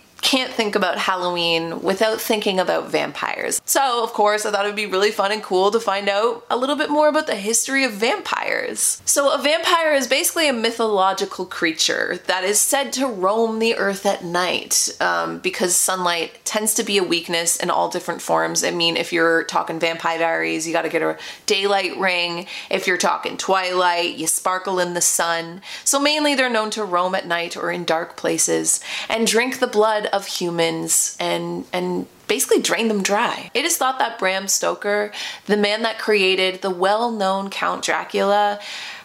can't 0.21 0.53
think 0.53 0.75
about 0.75 0.97
Halloween 0.97 1.81
without 1.81 2.21
thinking 2.21 2.59
about 2.59 2.89
vampires. 2.89 3.61
So, 3.65 4.03
of 4.03 4.13
course, 4.13 4.45
I 4.45 4.51
thought 4.51 4.65
it 4.65 4.69
would 4.69 4.75
be 4.75 4.85
really 4.85 5.11
fun 5.11 5.31
and 5.31 5.41
cool 5.41 5.71
to 5.71 5.79
find 5.79 6.07
out 6.07 6.45
a 6.49 6.57
little 6.57 6.75
bit 6.75 6.89
more 6.89 7.07
about 7.07 7.27
the 7.27 7.35
history 7.35 7.83
of 7.83 7.93
vampires. 7.93 9.01
So, 9.05 9.33
a 9.33 9.41
vampire 9.41 9.93
is 9.93 10.07
basically 10.07 10.47
a 10.47 10.53
mythological 10.53 11.45
creature 11.45 12.19
that 12.27 12.43
is 12.43 12.59
said 12.59 12.93
to 12.93 13.07
roam 13.07 13.59
the 13.59 13.75
earth 13.75 14.05
at 14.05 14.23
night 14.23 14.95
um, 15.01 15.39
because 15.39 15.75
sunlight 15.75 16.43
tends 16.45 16.73
to 16.75 16.83
be 16.83 16.97
a 16.97 17.03
weakness 17.03 17.57
in 17.57 17.69
all 17.69 17.89
different 17.89 18.21
forms. 18.21 18.63
I 18.63 18.71
mean, 18.71 18.97
if 18.97 19.11
you're 19.11 19.43
talking 19.45 19.79
Vampire 19.79 20.19
Diaries, 20.19 20.67
you 20.67 20.73
got 20.73 20.83
to 20.83 20.89
get 20.89 21.01
a 21.01 21.17
daylight 21.45 21.97
ring. 21.97 22.45
If 22.69 22.87
you're 22.87 22.97
talking 22.97 23.37
Twilight, 23.37 24.17
you 24.17 24.27
sparkle 24.27 24.79
in 24.79 24.93
the 24.93 25.01
sun. 25.01 25.61
So, 25.83 25.99
mainly 25.99 26.35
they're 26.35 26.49
known 26.49 26.69
to 26.71 26.83
roam 26.83 27.15
at 27.15 27.25
night 27.25 27.57
or 27.57 27.71
in 27.71 27.85
dark 27.85 28.17
places 28.17 28.81
and 29.09 29.25
drink 29.25 29.59
the 29.59 29.67
blood 29.67 30.07
of 30.11 30.27
humans 30.27 31.15
and 31.19 31.65
and 31.73 32.07
basically 32.27 32.61
drain 32.61 32.87
them 32.87 33.03
dry. 33.03 33.51
It 33.53 33.65
is 33.65 33.75
thought 33.75 33.99
that 33.99 34.17
Bram 34.17 34.47
Stoker, 34.47 35.11
the 35.47 35.57
man 35.57 35.81
that 35.81 35.99
created 35.99 36.61
the 36.61 36.69
well-known 36.69 37.49
Count 37.49 37.83
Dracula, 37.83 38.57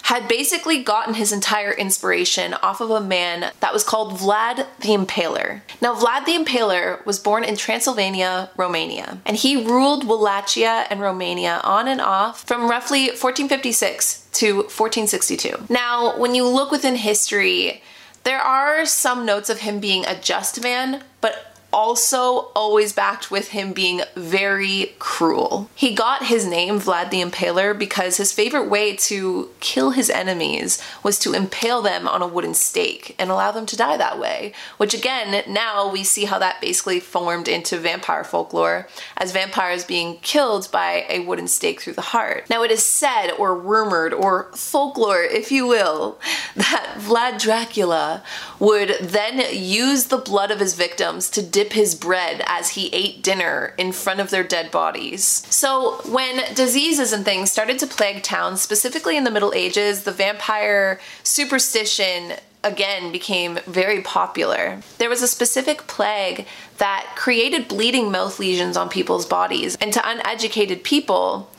had 0.03 0.29
basically 0.29 0.81
gotten 0.81 1.15
his 1.15 1.33
entire 1.33 1.73
inspiration 1.73 2.53
off 2.53 2.79
of 2.79 2.89
a 2.89 3.01
man 3.01 3.51
that 3.59 3.73
was 3.73 3.83
called 3.83 4.13
Vlad 4.13 4.65
the 4.79 4.95
Impaler. 4.95 5.59
Now, 5.81 5.93
Vlad 5.93 6.23
the 6.23 6.37
Impaler 6.37 7.05
was 7.05 7.19
born 7.19 7.43
in 7.43 7.57
Transylvania, 7.57 8.49
Romania, 8.55 9.17
and 9.25 9.35
he 9.35 9.61
ruled 9.61 10.07
Wallachia 10.07 10.85
and 10.89 11.01
Romania 11.01 11.59
on 11.65 11.89
and 11.89 11.99
off 11.99 12.47
from 12.47 12.69
roughly 12.69 13.07
1456 13.07 14.25
to 14.31 14.55
1462. 14.55 15.65
Now, 15.67 16.17
when 16.17 16.33
you 16.33 16.47
look 16.47 16.71
within 16.71 16.95
history, 16.95 17.83
there 18.27 18.41
are 18.41 18.85
some 18.85 19.25
notes 19.25 19.49
of 19.49 19.61
him 19.61 19.79
being 19.79 20.05
a 20.05 20.13
just 20.19 20.61
man, 20.61 21.01
but 21.21 21.56
also 21.73 22.51
always 22.55 22.93
backed 22.93 23.29
with 23.29 23.49
him 23.49 23.73
being 23.73 24.01
very 24.15 24.95
cruel. 24.99 25.69
He 25.75 25.93
got 25.93 26.25
his 26.25 26.45
name, 26.45 26.79
Vlad 26.79 27.09
the 27.09 27.21
Impaler, 27.21 27.77
because 27.77 28.17
his 28.17 28.31
favorite 28.31 28.69
way 28.69 28.95
to 28.95 29.49
kill 29.59 29.91
his 29.91 30.09
enemies 30.09 30.81
was 31.03 31.19
to 31.19 31.33
impale 31.33 31.81
them 31.81 32.07
on 32.07 32.21
a 32.21 32.27
wooden 32.27 32.53
stake 32.53 33.15
and 33.19 33.29
allow 33.29 33.51
them 33.51 33.65
to 33.65 33.77
die 33.77 33.97
that 33.97 34.19
way. 34.19 34.53
Which, 34.77 34.93
again, 34.93 35.43
now 35.47 35.91
we 35.91 36.03
see 36.03 36.25
how 36.25 36.39
that 36.39 36.61
basically 36.61 36.99
formed 36.99 37.47
into 37.47 37.77
vampire 37.77 38.23
folklore 38.23 38.87
as 39.17 39.31
vampires 39.31 39.83
being 39.83 40.17
killed 40.21 40.69
by 40.71 41.05
a 41.09 41.19
wooden 41.19 41.47
stake 41.47 41.81
through 41.81 41.93
the 41.93 42.01
heart. 42.01 42.49
Now, 42.49 42.63
it 42.63 42.71
is 42.71 42.83
said, 42.83 43.31
or 43.31 43.57
rumored, 43.57 44.13
or 44.13 44.51
folklore, 44.53 45.23
if 45.23 45.51
you 45.51 45.67
will, 45.67 46.19
that 46.55 46.95
Vlad 46.97 47.41
Dracula 47.41 48.23
would 48.59 48.95
then 49.01 49.43
use 49.51 50.05
the 50.05 50.17
blood 50.17 50.49
of 50.51 50.59
his 50.59 50.73
victims 50.73 51.29
to 51.31 51.41
dip 51.57 51.73
his 51.73 51.95
bread 51.95 52.43
as 52.45 52.69
he 52.69 52.87
ate 52.93 53.23
dinner 53.23 53.73
in 53.79 53.91
front 53.91 54.19
of 54.19 54.29
their 54.29 54.43
dead 54.43 54.69
bodies. 54.69 55.23
So, 55.49 55.99
when 56.07 56.53
diseases 56.53 57.11
and 57.11 57.25
things 57.25 57.51
started 57.51 57.79
to 57.79 57.87
plague 57.87 58.21
towns, 58.21 58.61
specifically 58.61 59.17
in 59.17 59.23
the 59.23 59.31
Middle 59.31 59.51
Ages, 59.55 60.03
the 60.03 60.11
vampire 60.11 60.99
superstition 61.23 62.33
again 62.63 63.11
became 63.11 63.57
very 63.65 64.01
popular. 64.01 64.81
There 64.99 65.09
was 65.09 65.23
a 65.23 65.27
specific 65.27 65.87
plague 65.87 66.45
that 66.77 67.11
created 67.15 67.67
bleeding 67.67 68.11
mouth 68.11 68.37
lesions 68.37 68.77
on 68.77 68.87
people's 68.87 69.25
bodies, 69.25 69.75
and 69.81 69.91
to 69.93 70.07
uneducated 70.07 70.83
people, 70.83 71.49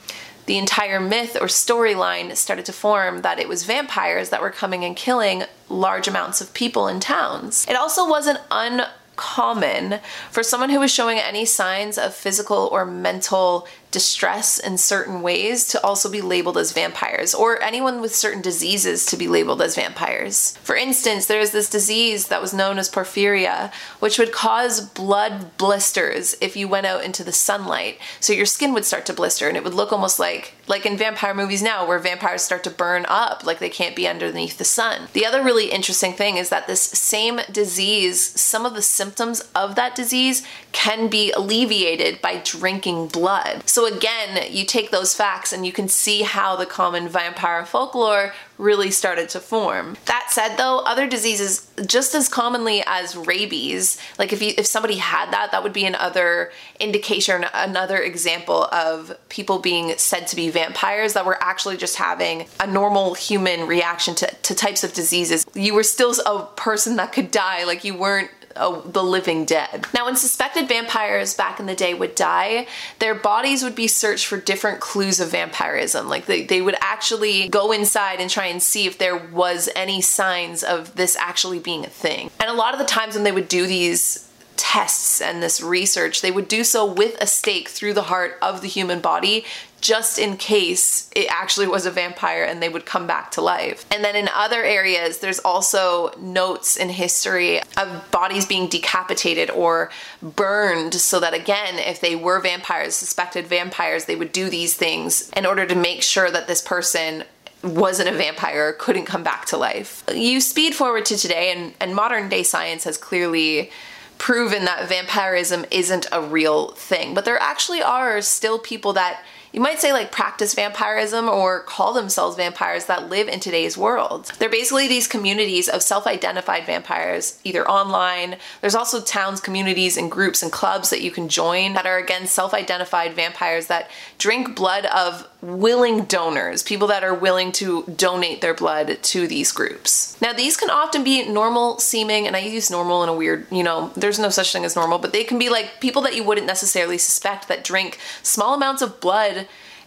the 0.47 0.59
entire 0.59 1.01
myth 1.01 1.37
or 1.41 1.49
storyline 1.49 2.37
started 2.37 2.67
to 2.67 2.73
form 2.73 3.23
that 3.23 3.41
it 3.41 3.49
was 3.49 3.65
vampires 3.65 4.29
that 4.29 4.43
were 4.43 4.51
coming 4.51 4.85
and 4.85 4.95
killing 4.95 5.43
large 5.69 6.07
amounts 6.07 6.41
of 6.41 6.55
people 6.55 6.87
in 6.87 7.01
towns. 7.01 7.67
It 7.69 7.75
also 7.75 8.09
wasn't 8.09 8.39
un 8.53 8.83
common 9.19 10.01
for 10.31 10.43
someone 10.43 10.71
who 10.71 10.81
was 10.81 10.91
showing 10.91 11.19
any 11.19 11.45
signs 11.45 11.99
of 11.99 12.15
physical 12.15 12.69
or 12.73 12.87
mental 12.87 13.67
distress 13.91 14.59
in 14.59 14.77
certain 14.79 15.23
ways 15.23 15.67
to 15.69 15.83
also 15.83 16.11
be 16.11 16.21
labeled 16.21 16.59
as 16.59 16.73
vampires, 16.73 17.35
or 17.35 17.63
anyone 17.63 18.01
with 18.01 18.15
certain 18.15 18.43
diseases 18.43 19.07
to 19.07 19.17
be 19.17 19.29
labeled 19.29 19.63
as 19.63 19.75
vampires. 19.75 20.57
For 20.63 20.77
instance, 20.77 21.27
there's 21.27 21.51
this 21.53 21.71
disease 21.71 22.29
that 22.29 22.43
was 22.43 22.53
known 22.53 22.79
as 22.79 22.91
porphyria, 22.91 23.73
which 24.01 24.19
would 24.19 24.33
cause 24.33 24.81
blood 24.81 25.57
blisters 25.57 26.37
if 26.41 26.57
you 26.57 26.69
went 26.69 26.87
out 26.87 27.05
into 27.05 27.25
the 27.25 27.33
sunlight. 27.33 27.99
So 28.21 28.33
your 28.33 28.47
skin 28.47 28.73
would 28.75 28.85
start 28.85 29.07
to 29.07 29.13
blister 29.13 29.49
and 29.49 29.57
it 29.57 29.65
would 29.65 29.75
look 29.75 29.93
almost 29.93 30.19
like 30.19 30.55
like 30.67 30.85
in 30.85 30.97
vampire 30.97 31.35
movies 31.35 31.63
now 31.63 31.87
where 31.87 31.99
vampires 31.99 32.43
start 32.43 32.63
to 32.65 32.71
burn 32.71 33.07
up 33.09 33.45
like 33.45 33.59
they 33.59 33.71
can't 33.71 33.97
be 33.97 34.07
underneath 34.07 34.59
the 34.59 34.65
sun. 34.65 35.09
The 35.15 35.25
other 35.25 35.43
really 35.43 35.71
interesting 35.71 36.13
thing 36.13 36.37
is 36.37 36.51
that 36.51 36.67
this 36.67 36.83
same 36.83 37.41
disease, 37.51 38.39
some 38.39 38.67
of 38.67 38.75
the 38.75 38.83
symptoms 38.83 39.41
of 39.55 39.75
that 39.77 39.95
disease 39.95 40.47
can 40.73 41.09
be 41.09 41.33
alleviated 41.33 42.21
by 42.21 42.43
drinking 42.45 43.09
blood. 43.09 43.67
So 43.69 43.78
again, 43.87 44.51
you 44.51 44.65
take 44.65 44.91
those 44.91 45.15
facts 45.15 45.53
and 45.53 45.67
you 45.67 45.73
can 45.73 45.89
see 45.89 46.23
how 46.23 46.57
the 46.57 46.67
common 46.67 47.09
vampire 47.09 47.65
folklore 47.65 48.33
really 48.59 48.91
started 48.91 49.29
to 49.31 49.41
form. 49.41 49.97
That 50.07 50.29
said 50.31 50.57
though, 50.57 50.81
other 50.81 51.07
diseases 51.07 51.71
just 51.87 52.15
as 52.15 52.29
commonly 52.29 52.83
as 52.87 53.17
rabies, 53.17 53.99
like 54.19 54.33
if 54.33 54.43
you 54.43 54.53
if 54.59 54.67
somebody 54.67 54.97
had 54.97 55.31
that, 55.31 55.53
that 55.53 55.63
would 55.63 55.73
be 55.73 55.85
another 55.85 56.51
indication 56.81 57.45
another 57.55 57.99
example 57.99 58.65
of 58.65 59.17
people 59.29 59.59
being 59.61 59.97
said 59.97 60.27
to 60.29 60.37
be 60.37 60.51
vampires 60.51 61.13
that 61.15 61.25
were 61.25 61.43
actually 61.43 61.77
just 61.77 61.97
having 61.97 62.47
a 62.61 62.67
normal 62.67 63.15
human 63.15 63.67
reaction 63.67 64.15
to, 64.17 64.27
to 64.43 64.55
types 64.55 64.83
of 64.83 64.93
diseases. 64.93 65.47
You 65.55 65.75
were 65.75 65.85
still 65.85 66.15
a 66.27 66.47
person 66.57 66.97
that 66.97 67.13
could 67.13 67.31
die, 67.31 67.65
like 67.65 67.85
you 67.85 67.97
weren't 67.97 68.31
the 68.59 69.03
living 69.03 69.45
dead. 69.45 69.87
Now, 69.95 70.07
when 70.07 70.17
suspected 70.17 70.69
vampires 70.69 71.35
back 71.35 71.61
in 71.61 71.67
the 71.67 71.75
day 71.75 71.95
would 71.95 72.15
die, 72.15 72.67
their 72.99 73.15
bodies 73.15 73.63
would 73.63 73.75
be 73.75 73.89
searched 73.89 74.27
for 74.27 74.39
different 74.39 74.81
clues 74.81 75.21
of 75.21 75.31
vampirism. 75.31 76.09
Like 76.09 76.27
they, 76.27 76.45
they 76.45 76.61
would 76.61 76.77
actually 76.81 77.49
go 77.49 77.73
inside 77.73 78.21
and 78.21 78.31
try 78.31 78.47
and 78.47 78.63
see 78.63 78.87
if 78.87 78.99
there 78.99 79.17
was 79.17 79.69
any 79.75 80.01
signs 80.01 80.63
of 80.63 80.95
this 80.97 81.17
actually 81.17 81.59
being 81.59 81.85
a 81.85 81.89
thing. 81.89 82.31
And 82.41 82.51
a 82.51 82.55
lot 82.55 82.75
of 82.75 82.81
the 82.81 82.87
times 82.87 83.15
when 83.15 83.25
they 83.25 83.33
would 83.33 83.49
do 83.49 83.67
these 83.67 84.28
tests 84.69 85.23
and 85.23 85.43
this 85.43 85.63
research, 85.63 86.21
they 86.21 86.31
would 86.31 86.47
do 86.47 86.63
so 86.63 86.85
with 86.85 87.17
a 87.23 87.27
stake 87.27 87.71
through 87.71 87.95
the 87.95 88.03
heart 88.03 88.37
of 88.43 88.61
the 88.61 88.69
human 88.69 89.01
body 89.01 89.43
just 89.81 90.19
in 90.19 90.37
case 90.37 91.09
it 91.17 91.27
actually 91.31 91.67
was 91.67 91.87
a 91.87 91.91
vampire 91.91 92.45
and 92.45 92.63
they 92.63 92.69
would 92.69 92.85
come 92.85 93.07
back 93.07 93.31
to 93.31 93.41
life. 93.41 93.87
And 93.91 94.05
then 94.05 94.15
in 94.15 94.29
other 94.35 94.63
areas, 94.63 95.21
there's 95.21 95.39
also 95.39 96.11
notes 96.21 96.77
in 96.77 96.91
history 96.91 97.63
of 97.79 98.11
bodies 98.11 98.45
being 98.45 98.69
decapitated 98.69 99.49
or 99.49 99.91
burned 100.21 100.93
so 100.93 101.19
that 101.19 101.33
again, 101.33 101.79
if 101.79 102.03
they 102.03 102.15
were 102.15 102.39
vampires, 102.39 102.95
suspected 102.95 103.47
vampires, 103.47 104.05
they 104.05 104.17
would 104.17 104.33
do 104.33 104.51
these 104.51 104.75
things 104.75 105.31
in 105.31 105.47
order 105.47 105.65
to 105.65 105.75
make 105.75 106.03
sure 106.03 106.31
that 106.31 106.47
this 106.47 106.61
person 106.61 107.25
wasn't 107.65 108.11
a 108.11 108.13
vampire, 108.13 108.75
couldn't 108.75 109.07
come 109.07 109.23
back 109.23 109.47
to 109.47 109.57
life. 109.57 110.05
You 110.13 110.43
speed 110.43 110.75
forward 110.75 111.07
to 111.07 111.17
today, 111.17 111.53
and, 111.57 111.73
and 111.81 111.95
modern 111.95 112.29
day 112.29 112.43
science 112.43 112.85
has 112.85 112.99
clearly 112.99 113.71
proven 114.19 114.65
that 114.65 114.89
vampirism 114.89 115.65
isn't 115.71 116.07
a 116.13 116.21
real 116.21 116.73
thing. 116.73 117.15
But 117.15 117.25
there 117.25 117.41
actually 117.41 117.83
are 117.83 118.21
still 118.21 118.59
people 118.59 118.93
that 118.95 119.23
you 119.53 119.61
might 119.61 119.81
say 119.81 119.93
like 119.93 120.13
practice 120.13 120.55
vampirism 120.55 121.29
or 121.29 121.63
call 121.63 121.95
themselves 121.95 122.37
vampires 122.37 122.85
that 122.85 123.09
live 123.09 123.29
in 123.29 123.41
today's 123.41 123.79
world. 123.79 124.31
They're 124.39 124.51
basically 124.51 124.89
these 124.89 125.07
communities 125.07 125.69
of 125.69 125.83
self-identified 125.83 126.67
vampires, 126.67 127.41
either 127.45 127.67
online. 127.69 128.37
There's 128.61 128.75
also 128.75 129.01
towns, 129.01 129.41
communities, 129.41 129.97
and 129.97 130.11
groups 130.11 130.43
and 130.43 130.53
clubs 130.53 130.91
that 130.91 131.01
you 131.01 131.11
can 131.11 131.29
join 131.29 131.73
that 131.73 131.87
are 131.87 131.97
again 131.97 132.27
self-identified 132.27 133.15
vampires 133.15 133.69
that 133.69 133.91
drink 134.19 134.55
blood 134.55 134.85
of 134.87 135.27
willing 135.41 136.05
donors, 136.05 136.63
people 136.65 136.89
that 136.89 137.05
are 137.05 137.15
willing 137.15 137.53
to 137.53 137.85
donate 137.85 138.41
their 138.41 138.55
blood 138.55 138.99
to 139.03 139.29
these 139.29 139.53
groups. 139.53 140.21
Now, 140.21 140.33
these 140.33 140.57
can 140.57 140.69
often 140.69 141.05
be 141.05 141.29
normal 141.29 141.79
seeming, 141.79 142.27
and 142.27 142.35
I 142.35 142.41
use 142.41 142.71
normal 142.71 143.05
in 143.05 143.09
a 143.09 143.15
weird, 143.15 143.47
you 143.53 143.63
know, 143.63 143.93
there's 143.97 144.19
no 144.19 144.31
such 144.31 144.53
thing 144.53 144.65
as 144.65 144.75
normal, 144.75 144.99
but 144.99 145.13
they 145.13 145.23
can 145.23 145.39
be 145.39 145.49
like 145.49 145.81
people 145.81 146.03
that 146.03 146.17
you 146.17 146.25
wouldn't 146.25 146.47
necessarily 146.47 146.99
suspect 146.99 147.47
that 147.47 147.63
drink 147.63 147.99
small 148.23 148.55
amounts 148.55 148.83
of 148.83 149.01
blood 149.01 149.47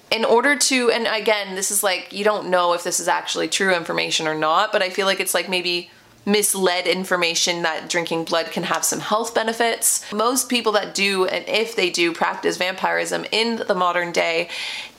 in 0.09 0.23
order 0.23 0.55
to, 0.55 0.89
and 0.91 1.07
again, 1.07 1.55
this 1.55 1.71
is 1.71 1.83
like, 1.83 2.13
you 2.13 2.23
don't 2.23 2.49
know 2.49 2.73
if 2.73 2.83
this 2.83 2.99
is 2.99 3.07
actually 3.07 3.47
true 3.47 3.73
information 3.73 4.27
or 4.27 4.35
not, 4.35 4.71
but 4.71 4.81
I 4.81 4.89
feel 4.89 5.05
like 5.05 5.19
it's 5.19 5.33
like 5.33 5.49
maybe 5.49 5.89
misled 6.25 6.85
information 6.85 7.63
that 7.63 7.89
drinking 7.89 8.25
blood 8.25 8.45
can 8.51 8.63
have 8.63 8.85
some 8.85 8.99
health 8.99 9.33
benefits. 9.33 10.11
Most 10.13 10.49
people 10.49 10.71
that 10.73 10.93
do, 10.93 11.25
and 11.25 11.47
if 11.47 11.75
they 11.75 11.89
do 11.89 12.13
practice 12.13 12.57
vampirism 12.57 13.25
in 13.31 13.63
the 13.67 13.73
modern 13.73 14.11
day, 14.11 14.49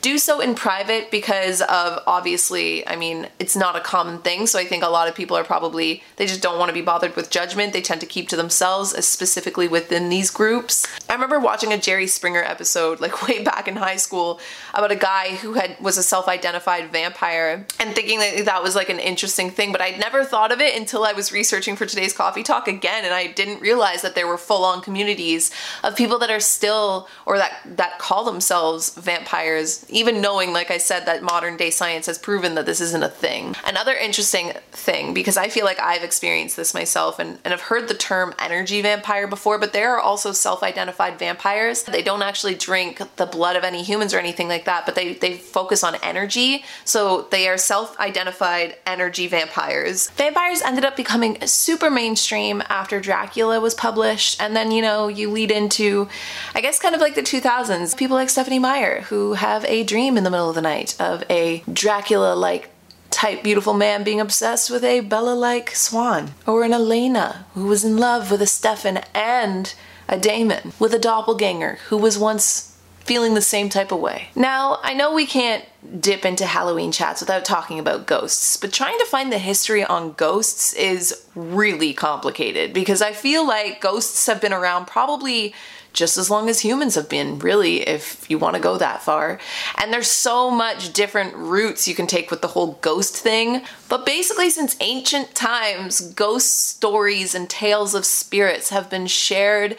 do 0.03 0.19
so 0.19 0.41
in 0.41 0.57
private 0.57 1.11
because 1.13 1.63
of 1.63 2.01
obviously, 2.09 2.87
I 2.89 2.97
mean, 2.97 3.29
it's 3.39 3.55
not 3.55 3.77
a 3.77 3.81
common 3.81 4.19
thing. 4.19 4.49
So 4.49 4.59
I 4.59 4.65
think 4.65 4.83
a 4.83 4.89
lot 4.89 5.09
of 5.09 5.15
people 5.15 5.37
are 5.37 5.45
probably, 5.45 6.03
they 6.17 6.27
just 6.27 6.43
don't 6.43 6.59
want 6.59 6.71
to 6.71 6.75
be 6.75 6.83
bothered 6.83 7.15
with 7.15 7.31
judgment. 7.31 7.73
They 7.73 7.81
tend 7.81 8.01
to 8.01 8.07
keep 8.07 8.29
to 8.31 8.37
themselves, 8.37 8.91
specifically 9.07 9.69
within 9.69 10.09
these 10.09 10.31
groups. 10.31 10.87
I 11.09 11.15
remember 11.15 11.39
watching 11.39 11.73
a 11.73 11.79
Jerry 11.79 12.09
Springer 12.09 12.43
episode 12.43 13.01
like 13.01 13.23
way 13.29 13.45
back 13.45 13.69
in 13.69 13.77
high 13.77 13.97
school 13.97 14.41
about 14.75 14.91
a 14.91 14.97
guy 14.97 15.37
who 15.37 15.55
had 15.55 15.77
was 15.81 15.97
a 15.97 16.03
self-identified 16.03 16.91
vampire 16.91 17.65
and 17.79 17.95
thinking 17.95 18.19
that 18.19 18.45
that 18.45 18.63
was 18.63 18.75
like 18.75 18.89
an 18.89 18.99
interesting 18.99 19.51
thing, 19.51 19.71
but 19.71 19.81
I'd 19.81 20.01
never 20.01 20.25
thought 20.25 20.51
of 20.51 20.61
it 20.61 20.77
until 20.77 21.05
I 21.05 21.13
was 21.13 21.33
researching 21.33 21.77
for 21.77 21.87
today's 21.87 22.13
coffee 22.13 22.43
talk 22.43 22.67
again 22.67 23.05
and 23.05 23.15
I 23.15 23.29
didn't 23.29 23.61
realize 23.61 24.03
that 24.03 24.17
there 24.17 24.27
were 24.27 24.39
full-on 24.39 24.83
communities 24.83 25.53
of 25.85 25.95
people 25.95 26.19
that 26.19 26.31
are 26.31 26.41
still 26.41 27.09
or 27.25 27.39
that 27.39 27.61
that 27.65 28.01
call 28.01 28.25
themselves 28.25 28.95
vampires 28.95 29.87
even 29.93 30.21
knowing, 30.21 30.53
like 30.53 30.71
I 30.71 30.79
said, 30.79 31.07
that 31.07 31.23
modern 31.23 31.57
day 31.57 31.71
science 31.71 32.07
has 32.07 32.19
proven 32.19 32.55
that 32.55 32.67
this 32.67 32.81
isn't 32.81 33.03
a 33.03 33.09
thing. 33.09 33.55
Another 33.65 33.95
interesting 33.95 34.53
thing, 34.73 35.15
because 35.15 35.37
I 35.37 35.49
feel 35.49 35.65
like 35.65 35.79
I've 35.79 36.03
experienced 36.03 36.57
this 36.57 36.75
myself 36.75 37.19
and, 37.19 37.39
and 37.45 37.53
I've 37.53 37.61
heard 37.61 37.89
the 37.89 37.95
term 37.95 38.35
energy 38.39 38.83
vampire 38.83 39.27
before, 39.27 39.59
but 39.59 39.73
there 39.73 39.95
are 39.95 40.01
also 40.01 40.33
self 40.33 40.63
identified 40.63 41.19
vampires. 41.19 41.83
They 41.83 42.03
don't 42.03 42.23
actually 42.23 42.55
drink 42.55 43.01
the 43.17 43.27
blood 43.27 43.57
of 43.57 43.65
any 43.65 43.83
humans 43.83 44.15
or 44.15 44.19
anything 44.19 44.49
like 44.49 44.65
that, 44.65 44.87
but 44.87 44.95
they, 44.95 45.15
they 45.15 45.35
focus 45.35 45.85
on 45.85 45.97
energy. 46.03 46.65
So 46.85 47.29
they 47.31 47.49
are 47.49 47.59
self 47.59 47.99
identified 48.01 48.77
energy 48.87 49.27
vampires. 49.27 50.11
Vampires 50.11 50.63
ended 50.63 50.85
up 50.85 50.97
becoming 50.97 51.39
super 51.47 51.91
mainstream 51.91 52.63
after 52.69 53.01
Dracula 53.01 53.61
was 53.61 53.75
published, 53.75 54.41
and 54.41 54.57
then, 54.57 54.71
you 54.71 54.83
know, 54.83 55.09
you 55.09 55.31
lead 55.31 55.51
into, 55.51 56.09
I 56.55 56.61
guess, 56.61 56.79
kind 56.79 56.95
of 56.95 57.01
like 57.01 57.15
the 57.15 57.23
2000s. 57.23 57.97
People 57.97 58.17
like 58.17 58.31
Stephenie 58.31 58.59
Meyer 58.59 59.03
who 59.03 59.35
have 59.35 59.65
a 59.67 59.82
dream 59.85 60.17
in 60.17 60.25
the 60.25 60.31
middle 60.31 60.49
of 60.49 60.55
the 60.55 60.63
night 60.63 60.97
of 61.01 61.25
a 61.31 61.63
Dracula 61.73 62.35
like 62.35 62.71
type 63.11 63.43
beautiful 63.43 63.75
man 63.75 64.03
being 64.03 64.21
obsessed 64.21 64.71
with 64.71 64.83
a 64.83 65.01
Bella 65.01 65.35
like 65.35 65.75
swan, 65.77 66.33
or 66.47 66.65
an 66.65 66.73
Elena 66.73 67.47
who 67.55 67.67
was 67.67 67.85
in 67.85 67.97
love 67.97 68.31
with 68.31 68.43
a 68.43 68.47
Stefan 68.47 69.01
and 69.15 69.75
a 70.09 70.19
Damon, 70.19 70.73
with 70.79 70.93
a 70.95 70.99
doppelganger 70.99 71.79
who 71.89 71.97
was 71.97 72.19
once 72.19 72.77
feeling 73.05 73.35
the 73.35 73.43
same 73.43 73.69
type 73.69 73.93
of 73.93 74.01
way. 74.01 74.29
Now, 74.35 74.79
I 74.83 74.95
know 74.95 75.13
we 75.13 75.27
can't 75.27 75.65
dip 76.01 76.25
into 76.25 76.47
Halloween 76.47 76.93
chats 76.93 77.21
without 77.21 77.45
talking 77.45 77.79
about 77.79 78.07
ghosts, 78.07 78.57
but 78.57 78.73
trying 78.73 78.99
to 78.99 79.07
find 79.07 79.33
the 79.33 79.39
history 79.39 79.85
on 79.85 80.13
ghosts 80.13 80.73
is 80.75 81.27
really 81.35 81.93
complicated 81.95 82.73
because 82.73 83.03
I 83.03 83.13
feel 83.13 83.47
like 83.47 83.81
ghosts 83.81 84.27
have 84.27 84.41
been 84.41 84.53
around 84.53 84.87
probably 84.87 85.55
just 85.93 86.17
as 86.17 86.31
long 86.31 86.49
as 86.49 86.61
humans 86.61 86.95
have 86.95 87.09
been, 87.09 87.39
really, 87.39 87.81
if 87.89 88.29
you 88.31 88.39
want 88.39 88.57
to 88.57 88.63
go 88.63 88.79
that 88.79 89.03
far. 89.03 89.39
And 89.77 89.93
there's 89.93 90.11
so 90.11 90.51
much 90.51 90.93
different 90.93 91.35
routes 91.35 91.87
you 91.87 91.95
can 91.95 92.07
take 92.07 92.31
with 92.31 92.41
the 92.41 92.49
whole 92.49 92.79
ghost 92.81 93.17
thing. 93.17 93.63
But 93.89 94.07
basically, 94.07 94.51
since 94.51 94.77
ancient 94.81 95.35
times, 95.35 96.01
ghost 96.01 96.69
stories 96.69 97.35
and 97.35 97.49
tales 97.49 97.95
of 97.95 98.05
spirits 98.05 98.71
have 98.71 98.91
been 98.91 99.07
shared 99.07 99.77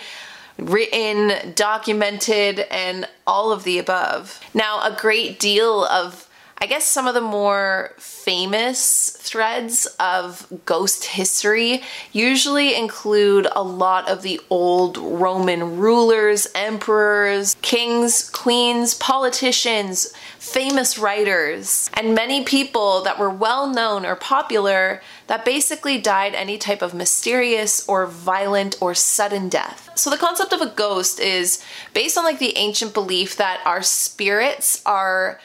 written, 0.58 1.54
documented, 1.56 2.60
and 2.72 3.08
all 3.26 3.52
of 3.52 3.64
the 3.64 3.80
above. 3.80 4.40
Now, 4.54 4.82
a 4.84 4.96
great 4.96 5.40
deal 5.40 5.84
of 5.86 6.30
I 6.64 6.66
guess 6.66 6.86
some 6.86 7.08
of 7.08 7.14
the 7.14 7.20
more 7.20 7.92
famous 7.98 9.10
threads 9.20 9.86
of 10.00 10.48
ghost 10.64 11.04
history 11.04 11.82
usually 12.14 12.74
include 12.74 13.50
a 13.54 13.62
lot 13.62 14.08
of 14.08 14.22
the 14.22 14.40
old 14.50 14.98
Roman 14.98 15.76
rulers, 15.76 16.48
emperors, 16.56 17.58
kings, 17.62 18.30
queens, 18.30 18.94
politicians, 18.94 20.14
famous 20.40 20.98
writers, 20.98 21.90
and 21.96 22.16
many 22.16 22.46
people 22.46 23.04
that 23.04 23.20
were 23.20 23.30
well 23.30 23.68
known 23.68 24.06
or 24.06 24.16
popular 24.16 25.02
that 25.28 25.44
basically 25.44 25.98
died 25.98 26.34
any 26.34 26.58
type 26.58 26.82
of 26.82 26.94
mysterious 26.94 27.86
or 27.90 28.06
violent 28.06 28.78
or 28.82 28.94
sudden 28.94 29.50
death. 29.50 29.90
So 29.96 30.10
the 30.10 30.16
concept 30.16 30.54
of 30.54 30.62
a 30.62 30.68
ghost 30.68 31.20
is 31.20 31.62
based 31.94 32.18
on 32.18 32.24
like 32.24 32.40
the 32.40 32.58
ancient 32.58 32.94
belief 32.94 33.36
that 33.36 33.62
our 33.66 33.82
spirits 33.82 34.82
are 34.86 35.42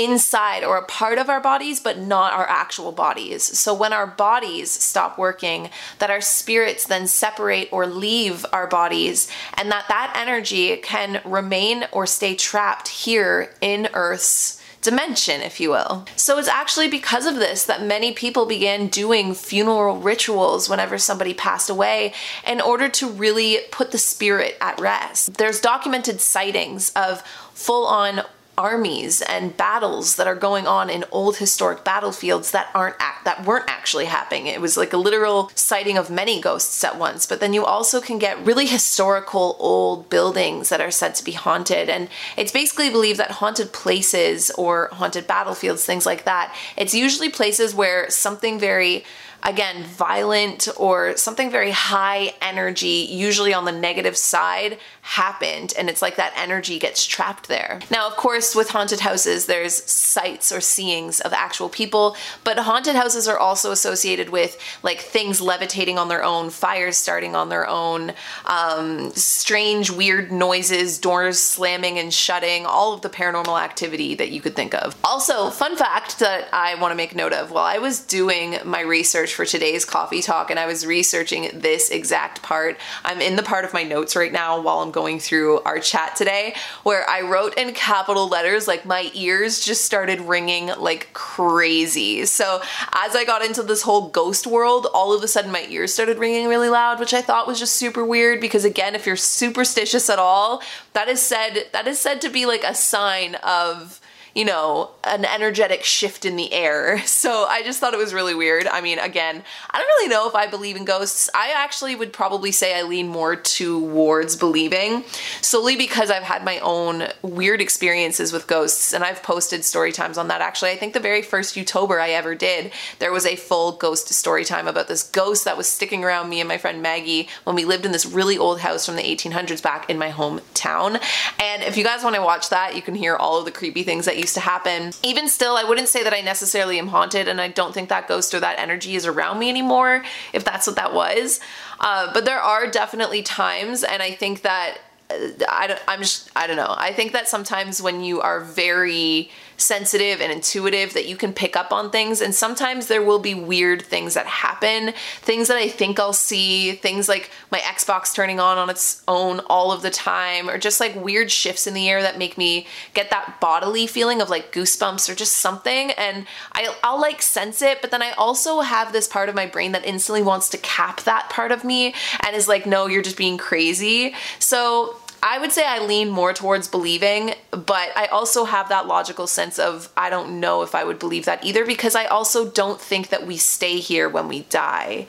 inside 0.00 0.64
or 0.64 0.78
a 0.78 0.84
part 0.84 1.18
of 1.18 1.28
our 1.28 1.40
bodies, 1.40 1.80
but 1.80 1.98
not 1.98 2.32
our 2.32 2.48
actual 2.48 2.92
bodies. 2.92 3.42
So 3.42 3.74
when 3.74 3.92
our 3.92 4.06
bodies 4.06 4.70
stop 4.70 5.18
working, 5.18 5.70
that 5.98 6.10
our 6.10 6.20
spirits 6.20 6.86
then 6.86 7.06
separate 7.06 7.68
or 7.70 7.86
leave 7.86 8.46
our 8.52 8.66
bodies, 8.66 9.30
and 9.54 9.70
that 9.70 9.88
that 9.88 10.14
energy 10.16 10.76
can 10.78 11.20
remain 11.24 11.84
or 11.92 12.06
stay 12.06 12.34
trapped 12.34 12.88
here 12.88 13.54
in 13.60 13.88
Earth's 13.92 14.60
dimension, 14.82 15.42
if 15.42 15.60
you 15.60 15.68
will. 15.70 16.06
So 16.16 16.38
it's 16.38 16.48
actually 16.48 16.88
because 16.88 17.26
of 17.26 17.34
this 17.34 17.64
that 17.64 17.82
many 17.82 18.12
people 18.12 18.46
began 18.46 18.86
doing 18.86 19.34
funeral 19.34 19.98
rituals 19.98 20.70
whenever 20.70 20.96
somebody 20.96 21.34
passed 21.34 21.68
away 21.68 22.14
in 22.46 22.62
order 22.62 22.88
to 22.88 23.10
really 23.10 23.58
put 23.70 23.90
the 23.90 23.98
spirit 23.98 24.56
at 24.60 24.80
rest. 24.80 25.34
There's 25.34 25.60
documented 25.60 26.22
sightings 26.22 26.92
of 26.96 27.20
full 27.52 27.86
on 27.86 28.22
armies 28.60 29.22
and 29.22 29.56
battles 29.56 30.16
that 30.16 30.26
are 30.26 30.34
going 30.34 30.66
on 30.66 30.90
in 30.90 31.02
old 31.10 31.38
historic 31.38 31.82
battlefields 31.82 32.50
that 32.50 32.70
aren't 32.74 32.96
act- 33.00 33.24
that 33.24 33.46
weren't 33.46 33.64
actually 33.68 34.04
happening. 34.04 34.46
It 34.46 34.60
was 34.60 34.76
like 34.76 34.92
a 34.92 34.98
literal 34.98 35.50
sighting 35.54 35.96
of 35.96 36.10
many 36.10 36.42
ghosts 36.42 36.84
at 36.84 36.98
once. 36.98 37.26
But 37.26 37.40
then 37.40 37.54
you 37.54 37.64
also 37.64 38.02
can 38.02 38.18
get 38.18 38.44
really 38.44 38.66
historical 38.66 39.56
old 39.58 40.10
buildings 40.10 40.68
that 40.68 40.82
are 40.82 40.90
said 40.90 41.14
to 41.14 41.24
be 41.24 41.32
haunted 41.32 41.88
and 41.88 42.08
it's 42.36 42.52
basically 42.52 42.90
believed 42.90 43.18
that 43.18 43.30
haunted 43.30 43.72
places 43.72 44.50
or 44.58 44.90
haunted 44.92 45.26
battlefields 45.26 45.86
things 45.86 46.04
like 46.04 46.24
that, 46.24 46.54
it's 46.76 46.94
usually 46.94 47.30
places 47.30 47.74
where 47.74 48.10
something 48.10 48.58
very 48.58 49.04
again, 49.42 49.84
violent 49.84 50.68
or 50.76 51.16
something 51.16 51.50
very 51.50 51.70
high 51.70 52.34
energy, 52.42 53.06
usually 53.10 53.54
on 53.54 53.64
the 53.64 53.72
negative 53.72 54.16
side, 54.16 54.78
happened. 55.02 55.72
And 55.78 55.88
it's 55.88 56.02
like 56.02 56.16
that 56.16 56.32
energy 56.36 56.78
gets 56.78 57.06
trapped 57.06 57.48
there. 57.48 57.80
Now, 57.90 58.06
of 58.06 58.16
course, 58.16 58.54
with 58.54 58.70
haunted 58.70 59.00
houses, 59.00 59.46
there's 59.46 59.74
sights 59.90 60.52
or 60.52 60.60
seeings 60.60 61.20
of 61.20 61.32
actual 61.32 61.68
people, 61.68 62.16
but 62.44 62.58
haunted 62.58 62.94
houses 62.94 63.26
are 63.26 63.38
also 63.38 63.72
associated 63.72 64.28
with 64.30 64.58
like 64.82 65.00
things 65.00 65.40
levitating 65.40 65.98
on 65.98 66.08
their 66.08 66.22
own, 66.22 66.50
fires 66.50 66.96
starting 66.96 67.34
on 67.34 67.48
their 67.48 67.66
own, 67.66 68.12
um, 68.46 69.10
strange, 69.10 69.90
weird 69.90 70.30
noises, 70.30 70.98
doors 70.98 71.38
slamming 71.40 71.98
and 71.98 72.12
shutting, 72.12 72.66
all 72.66 72.92
of 72.92 73.02
the 73.02 73.08
paranormal 73.08 73.60
activity 73.60 74.14
that 74.14 74.30
you 74.30 74.40
could 74.40 74.54
think 74.54 74.74
of. 74.74 74.96
Also, 75.02 75.50
fun 75.50 75.76
fact 75.76 76.18
that 76.18 76.48
I 76.52 76.74
want 76.76 76.92
to 76.92 76.96
make 76.96 77.14
note 77.14 77.32
of 77.32 77.50
while 77.50 77.64
I 77.64 77.78
was 77.78 78.00
doing 78.00 78.58
my 78.64 78.80
research 78.80 79.29
research 79.30 79.50
for 79.50 79.58
today's 79.58 79.84
coffee 79.84 80.22
talk 80.22 80.50
and 80.50 80.58
I 80.58 80.66
was 80.66 80.86
researching 80.86 81.50
this 81.54 81.90
exact 81.90 82.42
part. 82.42 82.76
I'm 83.04 83.20
in 83.20 83.36
the 83.36 83.42
part 83.42 83.64
of 83.64 83.72
my 83.72 83.82
notes 83.82 84.16
right 84.16 84.32
now 84.32 84.60
while 84.60 84.80
I'm 84.80 84.90
going 84.90 85.20
through 85.20 85.60
our 85.60 85.78
chat 85.78 86.16
today 86.16 86.54
where 86.82 87.08
I 87.08 87.22
wrote 87.22 87.56
in 87.56 87.72
capital 87.72 88.28
letters, 88.28 88.66
like 88.66 88.84
my 88.84 89.10
ears 89.14 89.64
just 89.64 89.84
started 89.84 90.20
ringing 90.20 90.70
like 90.78 91.12
crazy. 91.12 92.26
So 92.26 92.60
as 92.92 93.14
I 93.14 93.24
got 93.24 93.44
into 93.44 93.62
this 93.62 93.82
whole 93.82 94.08
ghost 94.08 94.46
world, 94.46 94.86
all 94.92 95.14
of 95.14 95.22
a 95.22 95.28
sudden 95.28 95.52
my 95.52 95.66
ears 95.68 95.94
started 95.94 96.18
ringing 96.18 96.48
really 96.48 96.68
loud, 96.68 97.00
which 97.00 97.14
I 97.14 97.22
thought 97.22 97.46
was 97.46 97.58
just 97.58 97.76
super 97.76 98.04
weird 98.04 98.40
because 98.40 98.64
again, 98.64 98.94
if 98.94 99.06
you're 99.06 99.16
superstitious 99.16 100.10
at 100.10 100.18
all, 100.18 100.62
that 100.92 101.08
is 101.08 101.20
said 101.20 101.66
that 101.72 101.86
is 101.86 101.98
said 101.98 102.20
to 102.22 102.28
be 102.28 102.46
like 102.46 102.64
a 102.64 102.74
sign 102.74 103.36
of 103.36 104.00
you 104.34 104.44
know, 104.44 104.90
an 105.04 105.24
energetic 105.24 105.84
shift 105.84 106.24
in 106.24 106.36
the 106.36 106.52
air. 106.52 107.02
So 107.20 107.44
I 107.44 107.62
just 107.62 107.80
thought 107.80 107.92
it 107.92 107.98
was 107.98 108.14
really 108.14 108.34
weird. 108.34 108.66
I 108.66 108.80
mean, 108.80 108.98
again, 108.98 109.42
I 109.70 109.78
don't 109.78 109.86
really 109.86 110.08
know 110.08 110.26
if 110.26 110.34
I 110.34 110.46
believe 110.46 110.76
in 110.76 110.86
ghosts. 110.86 111.28
I 111.34 111.52
actually 111.54 111.94
would 111.94 112.14
probably 112.14 112.50
say 112.50 112.78
I 112.78 112.82
lean 112.82 113.08
more 113.08 113.36
towards 113.36 114.36
believing, 114.36 115.04
solely 115.42 115.76
because 115.76 116.10
I've 116.10 116.22
had 116.22 116.42
my 116.42 116.58
own 116.60 117.08
weird 117.20 117.60
experiences 117.60 118.32
with 118.32 118.46
ghosts 118.46 118.94
and 118.94 119.04
I've 119.04 119.22
posted 119.22 119.64
story 119.64 119.92
times 119.92 120.16
on 120.16 120.28
that. 120.28 120.40
Actually, 120.40 120.70
I 120.70 120.76
think 120.76 120.94
the 120.94 121.00
very 121.00 121.20
first 121.20 121.56
Youtober 121.56 122.00
I 122.00 122.10
ever 122.10 122.34
did, 122.34 122.72
there 123.00 123.12
was 123.12 123.26
a 123.26 123.36
full 123.36 123.72
ghost 123.72 124.08
story 124.08 124.44
time 124.44 124.66
about 124.66 124.88
this 124.88 125.02
ghost 125.02 125.44
that 125.44 125.58
was 125.58 125.68
sticking 125.68 126.02
around 126.02 126.30
me 126.30 126.40
and 126.40 126.48
my 126.48 126.56
friend 126.56 126.80
Maggie 126.80 127.28
when 127.44 127.56
we 127.56 127.64
lived 127.64 127.84
in 127.84 127.92
this 127.92 128.06
really 128.06 128.38
old 128.38 128.60
house 128.60 128.86
from 128.86 128.96
the 128.96 129.02
1800s 129.02 129.62
back 129.62 129.90
in 129.90 129.98
my 129.98 130.10
hometown. 130.10 131.02
And 131.38 131.62
if 131.62 131.76
you 131.76 131.84
guys 131.84 132.02
want 132.02 132.16
to 132.16 132.22
watch 132.22 132.48
that, 132.48 132.76
you 132.76 132.82
can 132.82 132.94
hear 132.94 133.16
all 133.16 133.38
of 133.38 133.44
the 133.44 133.50
creepy 133.50 133.82
things 133.82 134.06
that 134.06 134.16
used 134.20 134.34
to 134.34 134.40
happen. 134.40 134.92
Even 135.02 135.28
still, 135.28 135.56
I 135.56 135.64
wouldn't 135.64 135.88
say 135.88 136.02
that 136.04 136.14
I 136.14 136.20
necessarily 136.20 136.78
am 136.78 136.88
haunted 136.88 137.28
and 137.28 137.40
I 137.40 137.48
don't 137.48 137.74
think 137.74 137.88
that 137.88 138.08
ghost 138.08 138.34
or 138.34 138.40
that 138.40 138.58
energy 138.58 138.94
is 138.94 139.06
around 139.06 139.38
me 139.38 139.48
anymore, 139.48 140.04
if 140.32 140.44
that's 140.44 140.66
what 140.66 140.76
that 140.76 140.94
was. 140.94 141.40
Uh, 141.80 142.12
but 142.12 142.24
there 142.24 142.40
are 142.40 142.70
definitely 142.70 143.22
times, 143.22 143.82
and 143.82 144.02
I 144.02 144.12
think 144.12 144.42
that 144.42 144.78
uh, 145.10 145.14
I 145.48 145.66
don't, 145.66 145.80
I'm 145.88 146.00
just, 146.00 146.30
I 146.36 146.46
don't 146.46 146.56
know. 146.56 146.74
I 146.76 146.92
think 146.92 147.12
that 147.12 147.28
sometimes 147.28 147.80
when 147.80 148.02
you 148.02 148.20
are 148.20 148.40
very 148.40 149.30
sensitive 149.60 150.20
and 150.20 150.32
intuitive 150.32 150.94
that 150.94 151.06
you 151.06 151.16
can 151.16 151.32
pick 151.32 151.56
up 151.56 151.72
on 151.72 151.90
things. 151.90 152.20
And 152.20 152.34
sometimes 152.34 152.86
there 152.86 153.02
will 153.02 153.18
be 153.18 153.34
weird 153.34 153.82
things 153.82 154.14
that 154.14 154.26
happen, 154.26 154.92
things 155.20 155.48
that 155.48 155.56
I 155.56 155.68
think 155.68 156.00
I'll 156.00 156.12
see, 156.12 156.72
things 156.72 157.08
like 157.08 157.30
my 157.50 157.58
Xbox 157.58 158.14
turning 158.14 158.40
on 158.40 158.58
on 158.58 158.70
its 158.70 159.02
own 159.06 159.40
all 159.46 159.72
of 159.72 159.82
the 159.82 159.90
time, 159.90 160.48
or 160.48 160.58
just 160.58 160.80
like 160.80 160.94
weird 160.96 161.30
shifts 161.30 161.66
in 161.66 161.74
the 161.74 161.88
air 161.88 162.02
that 162.02 162.18
make 162.18 162.38
me 162.38 162.66
get 162.94 163.10
that 163.10 163.40
bodily 163.40 163.86
feeling 163.86 164.20
of 164.20 164.30
like 164.30 164.52
goosebumps 164.52 165.08
or 165.08 165.14
just 165.14 165.34
something. 165.34 165.90
And 165.92 166.26
I, 166.52 166.74
I'll 166.82 167.00
like 167.00 167.22
sense 167.22 167.62
it, 167.62 167.80
but 167.80 167.90
then 167.90 168.02
I 168.02 168.12
also 168.12 168.60
have 168.60 168.92
this 168.92 169.06
part 169.06 169.28
of 169.28 169.34
my 169.34 169.46
brain 169.46 169.72
that 169.72 169.84
instantly 169.84 170.22
wants 170.22 170.48
to 170.50 170.58
cap 170.58 171.02
that 171.02 171.28
part 171.30 171.52
of 171.52 171.64
me 171.64 171.94
and 172.26 172.34
is 172.34 172.48
like, 172.48 172.66
no, 172.66 172.86
you're 172.86 173.02
just 173.02 173.16
being 173.16 173.38
crazy. 173.38 174.14
So 174.38 174.96
I 175.22 175.38
would 175.38 175.52
say 175.52 175.66
I 175.66 175.84
lean 175.84 176.08
more 176.08 176.32
towards 176.32 176.66
believing, 176.66 177.34
but 177.50 177.90
I 177.96 178.06
also 178.06 178.44
have 178.44 178.68
that 178.70 178.86
logical 178.86 179.26
sense 179.26 179.58
of 179.58 179.90
I 179.96 180.08
don't 180.08 180.40
know 180.40 180.62
if 180.62 180.74
I 180.74 180.84
would 180.84 180.98
believe 180.98 181.26
that 181.26 181.44
either 181.44 181.66
because 181.66 181.94
I 181.94 182.06
also 182.06 182.50
don't 182.50 182.80
think 182.80 183.08
that 183.08 183.26
we 183.26 183.36
stay 183.36 183.78
here 183.78 184.08
when 184.08 184.28
we 184.28 184.42
die. 184.44 185.06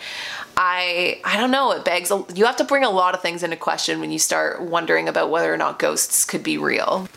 I 0.58 1.22
I 1.24 1.38
don't 1.38 1.52
know, 1.52 1.72
it 1.72 1.86
begs 1.86 2.12
you 2.36 2.46
have 2.46 2.58
to 2.58 2.64
bring 2.66 2.84
a 2.84 2.90
lot 2.90 3.16
of 3.16 3.22
things 3.22 3.42
into 3.42 3.56
question 3.56 4.00
when 4.00 4.12
you 4.12 4.20
start 4.20 4.62
wondering 4.62 5.08
about 5.08 5.30
whether 5.30 5.54
or 5.54 5.58
not 5.58 5.80
ghosts 5.80 6.26
could 6.26 6.44
be 6.44 6.58
real. 6.58 7.08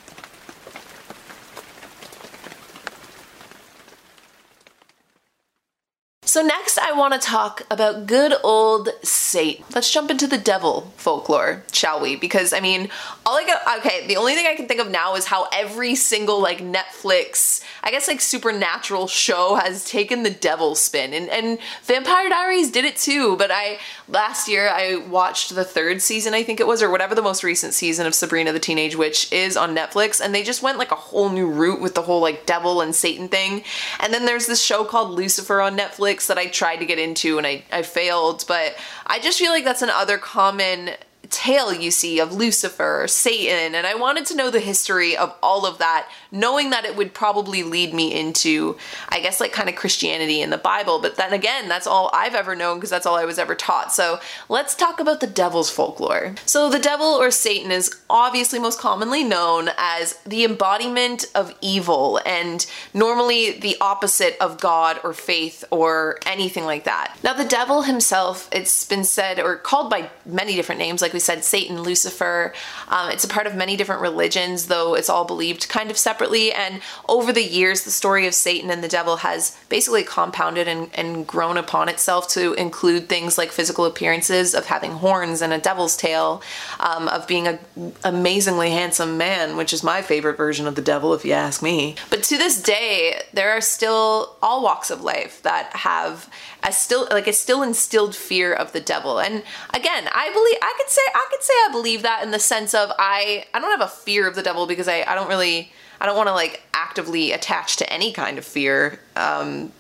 So, 6.35 6.43
next, 6.43 6.79
I 6.79 6.91
want 6.91 7.15
to 7.15 7.21
talk 7.21 7.63
about 7.71 8.09
good 8.09 8.35
old 8.43 8.89
Satan. 9.05 9.65
Let's 9.73 9.93
jump 9.93 10.11
into 10.11 10.27
the 10.27 10.37
devil 10.37 10.93
folklore, 10.97 11.63
shall 11.71 12.01
we? 12.01 12.17
Because, 12.17 12.53
I 12.53 12.59
mean, 12.59 12.89
all 13.25 13.39
I 13.39 13.47
got, 13.47 13.79
okay, 13.79 14.05
the 14.09 14.17
only 14.17 14.35
thing 14.35 14.45
I 14.45 14.57
can 14.57 14.67
think 14.67 14.81
of 14.81 14.91
now 14.91 15.15
is 15.15 15.27
how 15.27 15.47
every 15.53 15.95
single, 15.95 16.43
like, 16.43 16.59
Netflix, 16.59 17.63
I 17.85 17.93
guess, 17.93 18.09
like, 18.09 18.21
supernatural 18.21 19.07
show 19.07 19.55
has 19.55 19.85
taken 19.85 20.25
the 20.25 20.31
devil 20.31 20.75
spin. 20.75 21.15
And, 21.15 21.29
and 21.29 21.61
Vampire 21.85 22.29
Diaries 22.29 22.73
did 22.73 22.85
it 22.85 22.97
too, 22.97 23.37
but 23.37 23.53
I, 23.53 23.79
last 24.09 24.49
year, 24.49 24.69
I 24.69 24.97
watched 25.09 25.55
the 25.55 25.63
third 25.63 26.03
season, 26.03 26.35
I 26.35 26.43
think 26.43 26.59
it 26.59 26.67
was, 26.67 26.83
or 26.83 26.91
whatever 26.91 27.15
the 27.15 27.23
most 27.23 27.45
recent 27.45 27.75
season 27.75 28.09
of 28.09 28.15
Sabrina 28.15 28.53
the 28.53 28.59
Teenage 28.59 28.97
Witch 28.97 29.33
is 29.33 29.57
on 29.57 29.73
Netflix, 29.77 30.21
and 30.21 30.35
they 30.35 30.43
just 30.43 30.65
went, 30.65 30.79
like, 30.79 30.91
a 30.91 30.97
whole 30.97 31.31
new 31.31 31.49
route 31.49 31.81
with 31.81 31.95
the 31.95 32.03
whole, 32.03 32.21
like, 32.21 32.45
devil 32.45 32.81
and 32.81 32.93
Satan 32.93 33.29
thing. 33.29 33.63
And 34.01 34.13
then 34.13 34.27
there's 34.27 34.47
this 34.49 34.61
show 34.61 34.85
called 34.85 35.13
Lucifer 35.13 35.61
on 35.61 35.79
Netflix 35.79 36.24
that 36.29 36.39
I 36.39 36.47
tried 36.47 36.77
to 36.77 36.87
get 36.87 36.99
into 36.99 37.39
and 37.39 37.47
I, 37.47 37.65
I 37.73 37.83
failed, 37.83 38.45
but 38.47 38.77
I 39.07 39.19
just 39.19 39.39
feel 39.39 39.53
like 39.53 39.65
that's 39.65 39.83
another 39.83 40.19
common 40.19 40.91
tale 41.35 41.73
you 41.75 41.91
see 41.91 42.21
of 42.21 42.33
Lucifer, 42.33 43.07
Satan, 43.09 43.75
and 43.75 43.87
I 43.87 43.97
wanted 43.97 44.25
to 44.27 44.37
know 44.37 44.51
the 44.51 44.61
history 44.61 45.17
of 45.17 45.35
all 45.43 45.67
of 45.67 45.79
that, 45.79 46.09
knowing 46.31 46.71
that 46.71 46.85
it 46.85 46.97
would 46.97 47.13
probably 47.13 47.65
lead 47.65 47.93
me 47.93 48.15
into, 48.15 48.77
I 49.09 49.19
guess, 49.19 49.41
like 49.41 49.53
kind 49.53 49.69
of 49.69 49.75
Christianity 49.75 50.41
in 50.41 50.51
the 50.51 50.59
Bible. 50.59 51.01
But 51.01 51.17
then 51.17 51.33
again, 51.33 51.69
that's 51.69 51.89
all 51.89 52.09
I've 52.13 52.37
ever 52.37 52.55
known 52.55 52.77
because 52.77 52.91
that's 52.91 53.05
all 53.05 53.17
I 53.17 53.25
was 53.25 53.39
ever 53.39 53.57
taught. 53.57 53.93
So 53.93 54.21
let's 54.49 54.77
talk 54.77 55.01
about 55.01 55.21
the 55.21 55.27
devil's 55.27 55.71
folklore. 55.71 56.37
So 56.47 56.71
the 56.71 56.79
devil 56.79 57.07
or 57.07 57.33
Satan 57.33 57.73
is 57.73 57.91
obviously 58.09 58.61
most 58.61 58.79
commonly 58.79 59.25
known 59.25 59.71
as 59.77 60.15
the 60.25 60.45
embodiment 60.45 61.27
of 61.35 61.53
evil 61.61 62.21
and 62.25 62.65
normally 62.93 63.59
the 63.59 63.77
opposite 63.81 64.37
of 64.41 64.61
God 64.61 65.01
or 65.03 65.13
faith 65.13 65.65
or 65.71 66.21
anything 66.27 66.65
like 66.65 66.85
that. 66.85 67.17
Now, 67.25 67.35
the 67.35 67.45
devil 67.45 67.83
himself, 67.83 68.49
it's 68.53 68.85
been 68.85 69.05
said 69.05 69.41
or 69.41 69.57
called 69.57 69.91
by 69.91 70.11
many 70.25 70.55
different 70.55 70.79
names, 70.79 71.03
like 71.03 71.13
we 71.13 71.19
said, 71.25 71.45
Satan, 71.45 71.83
Lucifer. 71.83 72.53
Um, 72.89 73.11
it's 73.11 73.25
a 73.25 73.29
part 73.29 73.47
of 73.47 73.55
many 73.55 73.77
different 73.77 74.03
religions, 74.03 74.67
though 74.67 74.95
it's 74.95 75.09
all 75.09 75.25
believed 75.25 75.69
kind 75.69 75.91
of 75.91 75.97
separately. 75.97 76.53
And 76.53 76.81
over 77.09 77.33
the 77.33 77.43
years, 77.43 77.85
the 77.85 77.91
story 77.91 78.27
of 78.27 78.35
Satan 78.35 78.71
and 78.71 78.85
the 78.85 78.89
devil 78.89 79.17
has 79.17 79.57
basically 79.69 80.05
compounded 80.05 80.69
and, 80.69 80.91
and 80.95 81.27
grown 81.27 81.57
upon 81.57 81.89
itself 81.89 82.29
to 82.29 82.53
include 82.55 83.09
things 83.09 83.39
like 83.39 83.51
physical 83.51 83.85
appearances 83.85 84.55
of 84.55 84.67
having 84.67 84.93
horns 84.93 85.43
and 85.43 85.53
a 85.53 85.59
devil's 85.59 85.97
tail, 85.97 86.43
um, 86.81 87.09
of 87.09 87.27
being 87.27 87.47
an 87.47 87.59
amazingly 88.05 88.71
handsome 88.71 89.17
man, 89.17 89.57
which 89.57 89.73
is 89.73 89.83
my 89.83 90.03
favorite 90.03 90.37
version 90.37 90.67
of 90.67 90.75
the 90.75 90.83
devil, 90.83 91.15
if 91.15 91.25
you 91.25 91.33
ask 91.33 91.63
me. 91.63 91.97
But 92.11 92.23
to 92.25 92.39
this 92.39 92.61
day, 92.61 93.23
there 93.33 93.51
are 93.51 93.61
still 93.61 94.37
all 94.43 94.63
walks 94.63 94.91
of 94.91 95.03
life 95.03 95.43
that 95.43 95.75
have 95.77 96.29
a 96.63 96.73
still 96.73 97.07
like 97.11 97.27
a 97.27 97.33
still 97.33 97.63
instilled 97.63 98.17
fear 98.17 98.53
of 98.53 98.73
the 98.73 98.81
devil. 98.81 99.21
And 99.21 99.43
again, 99.73 100.09
I 100.11 100.33
believe 100.33 100.59
I 100.63 100.75
could 100.79 100.89
say 100.89 101.03
I 101.15 101.27
could 101.31 101.43
say 101.43 101.53
I 101.53 101.69
believe 101.71 102.03
that 102.03 102.23
in 102.23 102.31
the 102.33 102.39
sense 102.39 102.75
of 102.75 102.91
I 102.99 103.47
I 103.55 103.61
don't 103.61 103.71
have 103.71 103.87
a 103.87 103.91
fear 103.91 104.27
of 104.29 104.35
the 104.35 104.43
devil 104.43 104.67
because 104.67 104.89
I 104.89 105.05
I 105.07 105.15
don't 105.15 105.29
really 105.29 105.73
I 106.01 106.07
don't 106.07 106.17
want 106.17 106.29
to 106.29 106.35
like 106.35 106.63
actively 106.75 107.33
attach 107.33 107.77
to 107.77 107.93
any 107.93 108.13
kind 108.13 108.37
of 108.37 108.45
fear. 108.45 109.01
Um, 109.17 109.73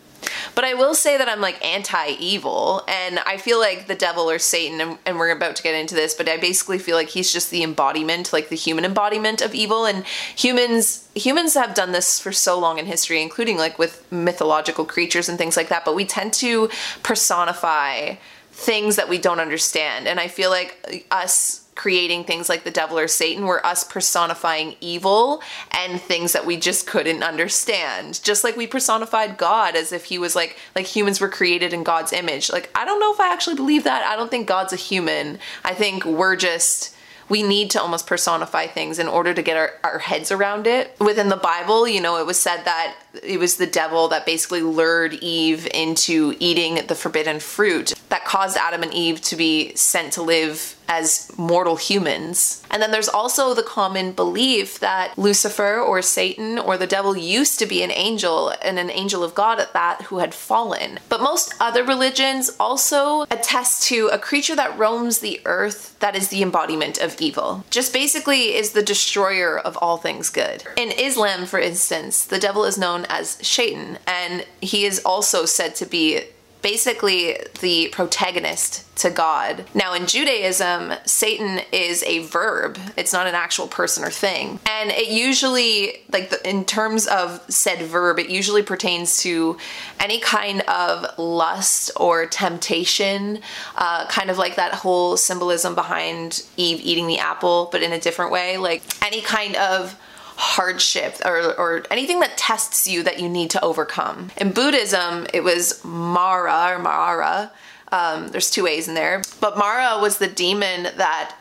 but 0.55 0.64
I 0.64 0.75
will 0.75 0.94
say 0.94 1.18
that 1.18 1.29
I'm 1.29 1.40
like 1.40 1.62
anti 1.64 2.16
evil, 2.18 2.83
and 2.88 3.18
I 3.20 3.37
feel 3.37 3.59
like 3.59 3.87
the 3.87 3.94
devil 3.94 4.31
or 4.31 4.38
Satan, 4.38 4.81
and, 4.81 4.99
and, 5.05 5.18
we're 5.18 5.31
about 5.31 5.57
to 5.57 5.62
get 5.62 5.75
into 5.75 5.94
this, 5.94 6.14
but 6.14 6.29
I 6.29 6.37
basically 6.38 6.79
feel 6.79 6.97
like 6.97 7.11
he's 7.11 7.33
just 7.33 7.51
the 7.51 7.62
embodiment, 7.62 8.33
like 8.33 8.49
the 8.49 8.57
human 8.57 8.85
embodiment 8.85 9.42
of 9.42 9.55
evil. 9.55 9.85
And 9.85 10.07
humans 10.07 11.09
humans 11.14 11.55
have 11.55 11.75
done 11.75 11.92
this 11.92 12.18
for 12.18 12.33
so 12.33 12.59
long 12.59 12.79
in 12.79 12.87
history, 12.87 13.23
including 13.23 13.59
like 13.59 13.79
with 13.79 14.11
mythological 14.11 14.85
creatures 14.85 15.29
and 15.29 15.38
things 15.38 15.57
like 15.57 15.68
that. 15.68 15.85
But 15.85 15.94
we 15.94 16.05
tend 16.05 16.33
to 16.35 16.70
personify 17.03 18.14
things 18.54 18.96
that 18.96 19.08
we 19.08 19.18
don't 19.18 19.40
understand, 19.40 20.06
and 20.06 20.20
I 20.20 20.28
feel 20.28 20.50
like 20.50 21.06
us 21.10 21.64
creating 21.74 22.22
things 22.24 22.48
like 22.48 22.62
the 22.62 22.70
devil 22.70 22.96
or 22.96 23.08
Satan 23.08 23.46
were 23.46 23.64
us 23.66 23.82
personifying 23.82 24.76
evil 24.80 25.42
and 25.72 26.00
things 26.00 26.32
that 26.32 26.46
we 26.46 26.56
just 26.56 26.86
couldn't 26.86 27.22
understand. 27.22 28.22
Just 28.22 28.44
like 28.44 28.56
we 28.56 28.66
personified 28.66 29.36
God 29.36 29.74
as 29.74 29.92
if 29.92 30.04
he 30.04 30.18
was 30.18 30.36
like 30.36 30.56
like 30.76 30.86
humans 30.86 31.20
were 31.20 31.28
created 31.28 31.72
in 31.72 31.82
God's 31.82 32.12
image. 32.12 32.50
Like 32.50 32.70
I 32.74 32.84
don't 32.84 33.00
know 33.00 33.12
if 33.12 33.20
I 33.20 33.32
actually 33.32 33.56
believe 33.56 33.84
that. 33.84 34.04
I 34.04 34.16
don't 34.16 34.30
think 34.30 34.46
God's 34.46 34.72
a 34.72 34.76
human. 34.76 35.38
I 35.64 35.74
think 35.74 36.04
we're 36.04 36.36
just 36.36 36.94
we 37.28 37.42
need 37.42 37.70
to 37.70 37.80
almost 37.80 38.06
personify 38.06 38.66
things 38.66 38.98
in 38.98 39.08
order 39.08 39.32
to 39.32 39.42
get 39.42 39.56
our, 39.56 39.72
our 39.82 39.98
heads 39.98 40.30
around 40.30 40.66
it. 40.66 40.94
Within 41.00 41.28
the 41.28 41.36
Bible, 41.36 41.88
you 41.88 42.00
know, 42.00 42.18
it 42.18 42.26
was 42.26 42.38
said 42.38 42.64
that 42.64 42.96
it 43.22 43.38
was 43.38 43.57
the 43.57 43.66
devil 43.66 44.09
that 44.09 44.27
basically 44.27 44.62
lured 44.62 45.14
Eve 45.14 45.68
into 45.72 46.35
eating 46.40 46.87
the 46.87 46.94
forbidden 46.94 47.40
fruit 47.40 47.94
that 48.09 48.24
caused 48.24 48.57
Adam 48.57 48.83
and 48.83 48.94
Eve 48.94 49.20
to 49.22 49.37
be 49.37 49.74
sent 49.74 50.12
to 50.12 50.22
live 50.22 50.77
as 50.88 51.31
mortal 51.37 51.77
humans. 51.77 52.62
And 52.70 52.83
then 52.83 52.90
there's 52.90 53.09
also 53.09 53.55
the 53.55 53.62
common 53.62 54.12
belief 54.12 54.79
that 54.81 55.16
Lucifer 55.16 55.81
or 55.81 56.03
Satan 56.03 56.59
or 56.59 56.77
the 56.77 56.87
devil 56.87 57.16
used 57.16 57.59
to 57.59 57.66
be 57.66 57.83
an 57.83 57.90
angel 57.90 58.53
and 58.62 58.79
an 58.79 58.90
angel 58.90 59.24
of 59.24 59.35
God 59.35 59.61
at 59.61 59.72
that 59.72 60.03
who 60.03 60.18
had 60.18 60.35
fallen. 60.35 61.00
But 61.09 61.22
most 61.22 61.55
other 61.59 61.83
religions 61.85 62.50
also 62.61 63.22
attest 63.22 63.85
to 63.88 64.09
a 64.12 64.18
creature 64.18 64.57
that 64.57 64.79
roams 64.79 65.18
the 65.18 65.40
earth 65.44 65.98
that 66.00 66.14
is 66.14 66.29
the 66.29 66.42
embodiment 66.42 66.98
of 66.98 67.18
evil. 67.20 67.64
Just 67.70 67.92
basically 67.92 68.55
is 68.55 68.72
the 68.72 68.83
destroyer 68.83 69.59
of 69.59 69.79
all 69.79 69.96
things 69.96 70.29
good. 70.29 70.64
In 70.77 70.92
Islam, 70.92 71.46
for 71.46 71.59
instance, 71.59 72.24
the 72.24 72.38
devil 72.38 72.64
is 72.64 72.77
known 72.77 73.03
as 73.08 73.38
Shaitan, 73.42 73.98
and 74.06 74.46
he 74.60 74.84
is 74.84 75.00
also 75.04 75.44
said 75.44 75.74
to 75.76 75.86
be 75.86 76.22
basically 76.64 77.36
the 77.60 77.88
protagonist 77.88 78.84
to 78.96 79.10
God. 79.10 79.66
Now, 79.74 79.92
in 79.92 80.06
Judaism, 80.06 80.94
Satan 81.04 81.60
is 81.72 82.02
a 82.04 82.20
verb, 82.20 82.78
it's 82.96 83.12
not 83.12 83.26
an 83.26 83.34
actual 83.34 83.66
person 83.66 84.02
or 84.02 84.08
thing. 84.08 84.58
And 84.64 84.90
it 84.90 85.08
usually, 85.08 85.98
like 86.10 86.30
the, 86.30 86.48
in 86.48 86.64
terms 86.64 87.06
of 87.06 87.42
said 87.52 87.82
verb, 87.82 88.18
it 88.18 88.30
usually 88.30 88.62
pertains 88.62 89.20
to 89.24 89.58
any 90.00 90.20
kind 90.20 90.62
of 90.62 91.18
lust 91.18 91.90
or 91.96 92.24
temptation, 92.24 93.40
uh, 93.76 94.06
kind 94.06 94.30
of 94.30 94.38
like 94.38 94.56
that 94.56 94.72
whole 94.72 95.18
symbolism 95.18 95.74
behind 95.74 96.46
Eve 96.56 96.80
eating 96.82 97.06
the 97.06 97.18
apple, 97.18 97.68
but 97.72 97.82
in 97.82 97.92
a 97.92 98.00
different 98.00 98.32
way. 98.32 98.56
Like 98.56 98.82
any 99.04 99.20
kind 99.20 99.54
of 99.56 99.98
hardship 100.37 101.16
or, 101.25 101.55
or 101.59 101.85
anything 101.90 102.20
that 102.20 102.37
tests 102.37 102.87
you 102.87 103.03
that 103.03 103.20
you 103.20 103.29
need 103.29 103.51
to 103.51 103.64
overcome. 103.64 104.31
In 104.37 104.53
Buddhism, 104.53 105.27
it 105.33 105.44
was 105.44 105.85
Mara 105.85 106.75
or 106.75 106.79
Mara. 106.79 107.53
Um, 107.92 108.29
there's 108.29 108.51
two 108.51 108.66
A's 108.66 108.88
in 108.88 108.94
there. 108.94 109.23
But 109.40 109.57
Mara 109.57 110.01
was 110.01 110.18
the 110.18 110.27
demon 110.27 110.85
that 110.97 111.37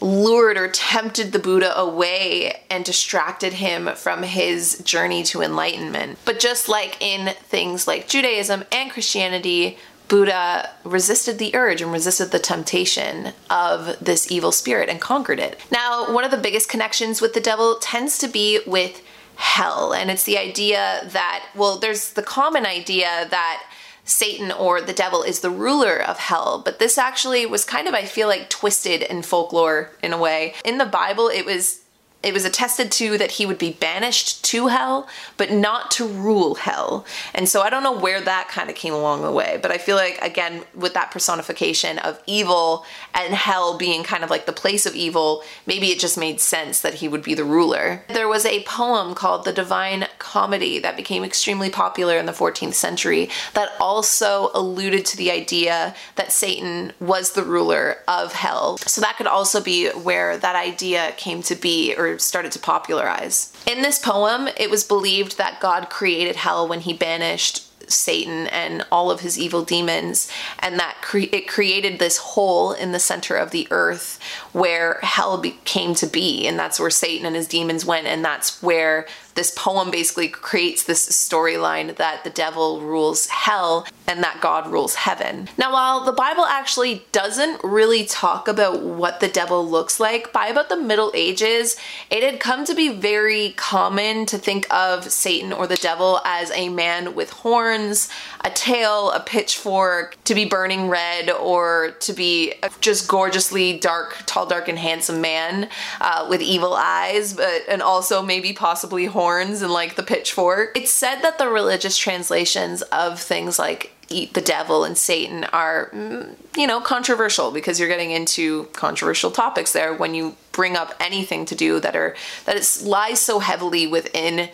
lured 0.00 0.58
or 0.58 0.68
tempted 0.68 1.30
the 1.30 1.38
Buddha 1.38 1.78
away 1.78 2.62
and 2.68 2.84
distracted 2.84 3.52
him 3.52 3.88
from 3.94 4.24
his 4.24 4.82
journey 4.84 5.22
to 5.22 5.42
enlightenment. 5.42 6.18
But 6.24 6.40
just 6.40 6.68
like 6.68 7.00
in 7.00 7.34
things 7.34 7.86
like 7.86 8.08
Judaism 8.08 8.64
and 8.72 8.90
Christianity, 8.90 9.78
Buddha 10.12 10.68
resisted 10.84 11.38
the 11.38 11.54
urge 11.54 11.80
and 11.80 11.90
resisted 11.90 12.32
the 12.32 12.38
temptation 12.38 13.32
of 13.48 13.96
this 13.98 14.30
evil 14.30 14.52
spirit 14.52 14.90
and 14.90 15.00
conquered 15.00 15.40
it. 15.40 15.58
Now, 15.70 16.12
one 16.12 16.22
of 16.22 16.30
the 16.30 16.36
biggest 16.36 16.68
connections 16.68 17.22
with 17.22 17.32
the 17.32 17.40
devil 17.40 17.78
tends 17.80 18.18
to 18.18 18.28
be 18.28 18.60
with 18.66 19.02
hell, 19.36 19.94
and 19.94 20.10
it's 20.10 20.24
the 20.24 20.36
idea 20.36 21.08
that, 21.12 21.46
well, 21.54 21.78
there's 21.78 22.12
the 22.12 22.22
common 22.22 22.66
idea 22.66 23.26
that 23.30 23.64
Satan 24.04 24.52
or 24.52 24.82
the 24.82 24.92
devil 24.92 25.22
is 25.22 25.40
the 25.40 25.48
ruler 25.48 25.96
of 25.96 26.18
hell, 26.18 26.60
but 26.62 26.78
this 26.78 26.98
actually 26.98 27.46
was 27.46 27.64
kind 27.64 27.88
of, 27.88 27.94
I 27.94 28.04
feel 28.04 28.28
like, 28.28 28.50
twisted 28.50 29.00
in 29.00 29.22
folklore 29.22 29.92
in 30.02 30.12
a 30.12 30.18
way. 30.18 30.52
In 30.62 30.76
the 30.76 30.84
Bible, 30.84 31.28
it 31.28 31.46
was 31.46 31.81
it 32.22 32.32
was 32.32 32.44
attested 32.44 32.92
to 32.92 33.18
that 33.18 33.32
he 33.32 33.46
would 33.46 33.58
be 33.58 33.72
banished 33.72 34.44
to 34.44 34.68
hell, 34.68 35.08
but 35.36 35.50
not 35.50 35.90
to 35.92 36.06
rule 36.06 36.54
hell. 36.54 37.04
And 37.34 37.48
so 37.48 37.62
I 37.62 37.70
don't 37.70 37.82
know 37.82 37.98
where 37.98 38.20
that 38.20 38.48
kind 38.48 38.70
of 38.70 38.76
came 38.76 38.94
along 38.94 39.22
the 39.22 39.32
way, 39.32 39.58
but 39.60 39.70
I 39.70 39.78
feel 39.78 39.96
like, 39.96 40.18
again, 40.22 40.64
with 40.74 40.94
that 40.94 41.10
personification 41.10 41.98
of 41.98 42.22
evil 42.26 42.84
and 43.14 43.34
hell 43.34 43.76
being 43.76 44.04
kind 44.04 44.22
of 44.22 44.30
like 44.30 44.46
the 44.46 44.52
place 44.52 44.86
of 44.86 44.94
evil, 44.94 45.42
maybe 45.66 45.88
it 45.88 45.98
just 45.98 46.16
made 46.16 46.40
sense 46.40 46.80
that 46.80 46.94
he 46.94 47.08
would 47.08 47.22
be 47.22 47.34
the 47.34 47.44
ruler. 47.44 48.04
There 48.08 48.28
was 48.28 48.46
a 48.46 48.62
poem 48.64 49.14
called 49.14 49.44
The 49.44 49.52
Divine 49.52 50.06
Comedy 50.18 50.78
that 50.78 50.96
became 50.96 51.24
extremely 51.24 51.70
popular 51.70 52.16
in 52.18 52.26
the 52.26 52.32
14th 52.32 52.74
century 52.74 53.30
that 53.54 53.70
also 53.80 54.50
alluded 54.54 55.04
to 55.06 55.16
the 55.16 55.30
idea 55.30 55.94
that 56.14 56.32
Satan 56.32 56.92
was 57.00 57.32
the 57.32 57.42
ruler 57.42 57.96
of 58.06 58.32
hell. 58.32 58.76
So 58.78 59.00
that 59.00 59.16
could 59.16 59.26
also 59.26 59.60
be 59.60 59.88
where 59.90 60.36
that 60.38 60.56
idea 60.56 61.12
came 61.16 61.42
to 61.42 61.54
be 61.54 61.94
or 61.96 62.11
started 62.18 62.52
to 62.52 62.58
popularize. 62.58 63.52
In 63.66 63.82
this 63.82 63.98
poem, 63.98 64.48
it 64.56 64.70
was 64.70 64.84
believed 64.84 65.38
that 65.38 65.60
God 65.60 65.90
created 65.90 66.36
hell 66.36 66.66
when 66.66 66.80
he 66.80 66.92
banished 66.92 67.68
Satan 67.88 68.46
and 68.48 68.86
all 68.90 69.10
of 69.10 69.20
his 69.20 69.38
evil 69.38 69.64
demons, 69.64 70.30
and 70.58 70.78
that 70.78 70.96
cre- 71.02 71.30
it 71.32 71.48
created 71.48 71.98
this 71.98 72.16
hole 72.18 72.72
in 72.72 72.92
the 72.92 72.98
center 72.98 73.36
of 73.36 73.50
the 73.50 73.68
earth 73.70 74.18
where 74.52 74.98
hell 75.02 75.38
be- 75.38 75.58
came 75.64 75.94
to 75.96 76.06
be, 76.06 76.46
and 76.46 76.58
that's 76.58 76.80
where 76.80 76.90
Satan 76.90 77.26
and 77.26 77.36
his 77.36 77.48
demons 77.48 77.84
went, 77.84 78.06
and 78.06 78.24
that's 78.24 78.62
where 78.62 79.06
this 79.34 79.50
poem 79.50 79.90
basically 79.90 80.28
creates 80.28 80.84
this 80.84 81.08
storyline 81.08 81.96
that 81.96 82.24
the 82.24 82.30
devil 82.30 82.80
rules 82.80 83.26
hell 83.26 83.86
and 84.06 84.22
that 84.22 84.40
God 84.40 84.70
rules 84.70 84.94
heaven. 84.94 85.48
Now, 85.56 85.72
while 85.72 86.04
the 86.04 86.12
Bible 86.12 86.44
actually 86.44 87.06
doesn't 87.12 87.62
really 87.64 88.04
talk 88.04 88.48
about 88.48 88.82
what 88.82 89.20
the 89.20 89.28
devil 89.28 89.66
looks 89.66 89.98
like, 89.98 90.32
by 90.32 90.48
about 90.48 90.68
the 90.68 90.76
Middle 90.76 91.10
Ages, 91.14 91.76
it 92.10 92.22
had 92.22 92.40
come 92.40 92.64
to 92.66 92.74
be 92.74 92.88
very 92.90 93.50
common 93.56 94.26
to 94.26 94.38
think 94.38 94.66
of 94.72 95.10
Satan 95.10 95.52
or 95.52 95.66
the 95.66 95.76
devil 95.76 96.20
as 96.24 96.50
a 96.50 96.68
man 96.68 97.14
with 97.14 97.30
horns, 97.30 98.08
a 98.44 98.50
tail, 98.50 99.10
a 99.12 99.20
pitchfork, 99.20 100.16
to 100.24 100.34
be 100.34 100.44
burning 100.44 100.88
red, 100.88 101.30
or 101.30 101.92
to 102.00 102.12
be 102.12 102.54
just 102.80 103.08
gorgeously 103.08 103.78
dark, 103.78 104.18
tall, 104.26 104.46
dark, 104.46 104.68
and 104.68 104.78
handsome 104.78 105.20
man 105.20 105.68
uh, 106.00 106.26
with 106.28 106.42
evil 106.42 106.74
eyes, 106.74 107.32
but 107.32 107.62
and 107.68 107.80
also 107.80 108.20
maybe 108.20 108.52
possibly 108.52 109.06
horns 109.06 109.21
and 109.30 109.72
like 109.72 109.94
the 109.94 110.02
pitchfork. 110.02 110.76
It's 110.76 110.92
said 110.92 111.20
that 111.20 111.38
the 111.38 111.48
religious 111.48 111.96
translations 111.96 112.82
of 112.82 113.20
things 113.20 113.58
like 113.58 113.92
eat 114.08 114.34
the 114.34 114.40
devil 114.40 114.84
and 114.84 114.98
Satan 114.98 115.44
are, 115.44 115.90
mm, 115.92 116.34
you 116.56 116.66
know, 116.66 116.80
controversial 116.80 117.50
because 117.50 117.78
you're 117.78 117.88
getting 117.88 118.10
into 118.10 118.64
controversial 118.72 119.30
topics 119.30 119.72
there 119.72 119.94
when 119.94 120.14
you 120.14 120.36
bring 120.52 120.76
up 120.76 120.94
anything 121.00 121.44
to 121.46 121.54
do 121.54 121.80
that 121.80 121.96
are 121.96 122.14
that 122.44 122.56
it 122.56 122.82
lies 122.82 123.20
so 123.20 123.38
heavily 123.38 123.86
within 123.86 124.50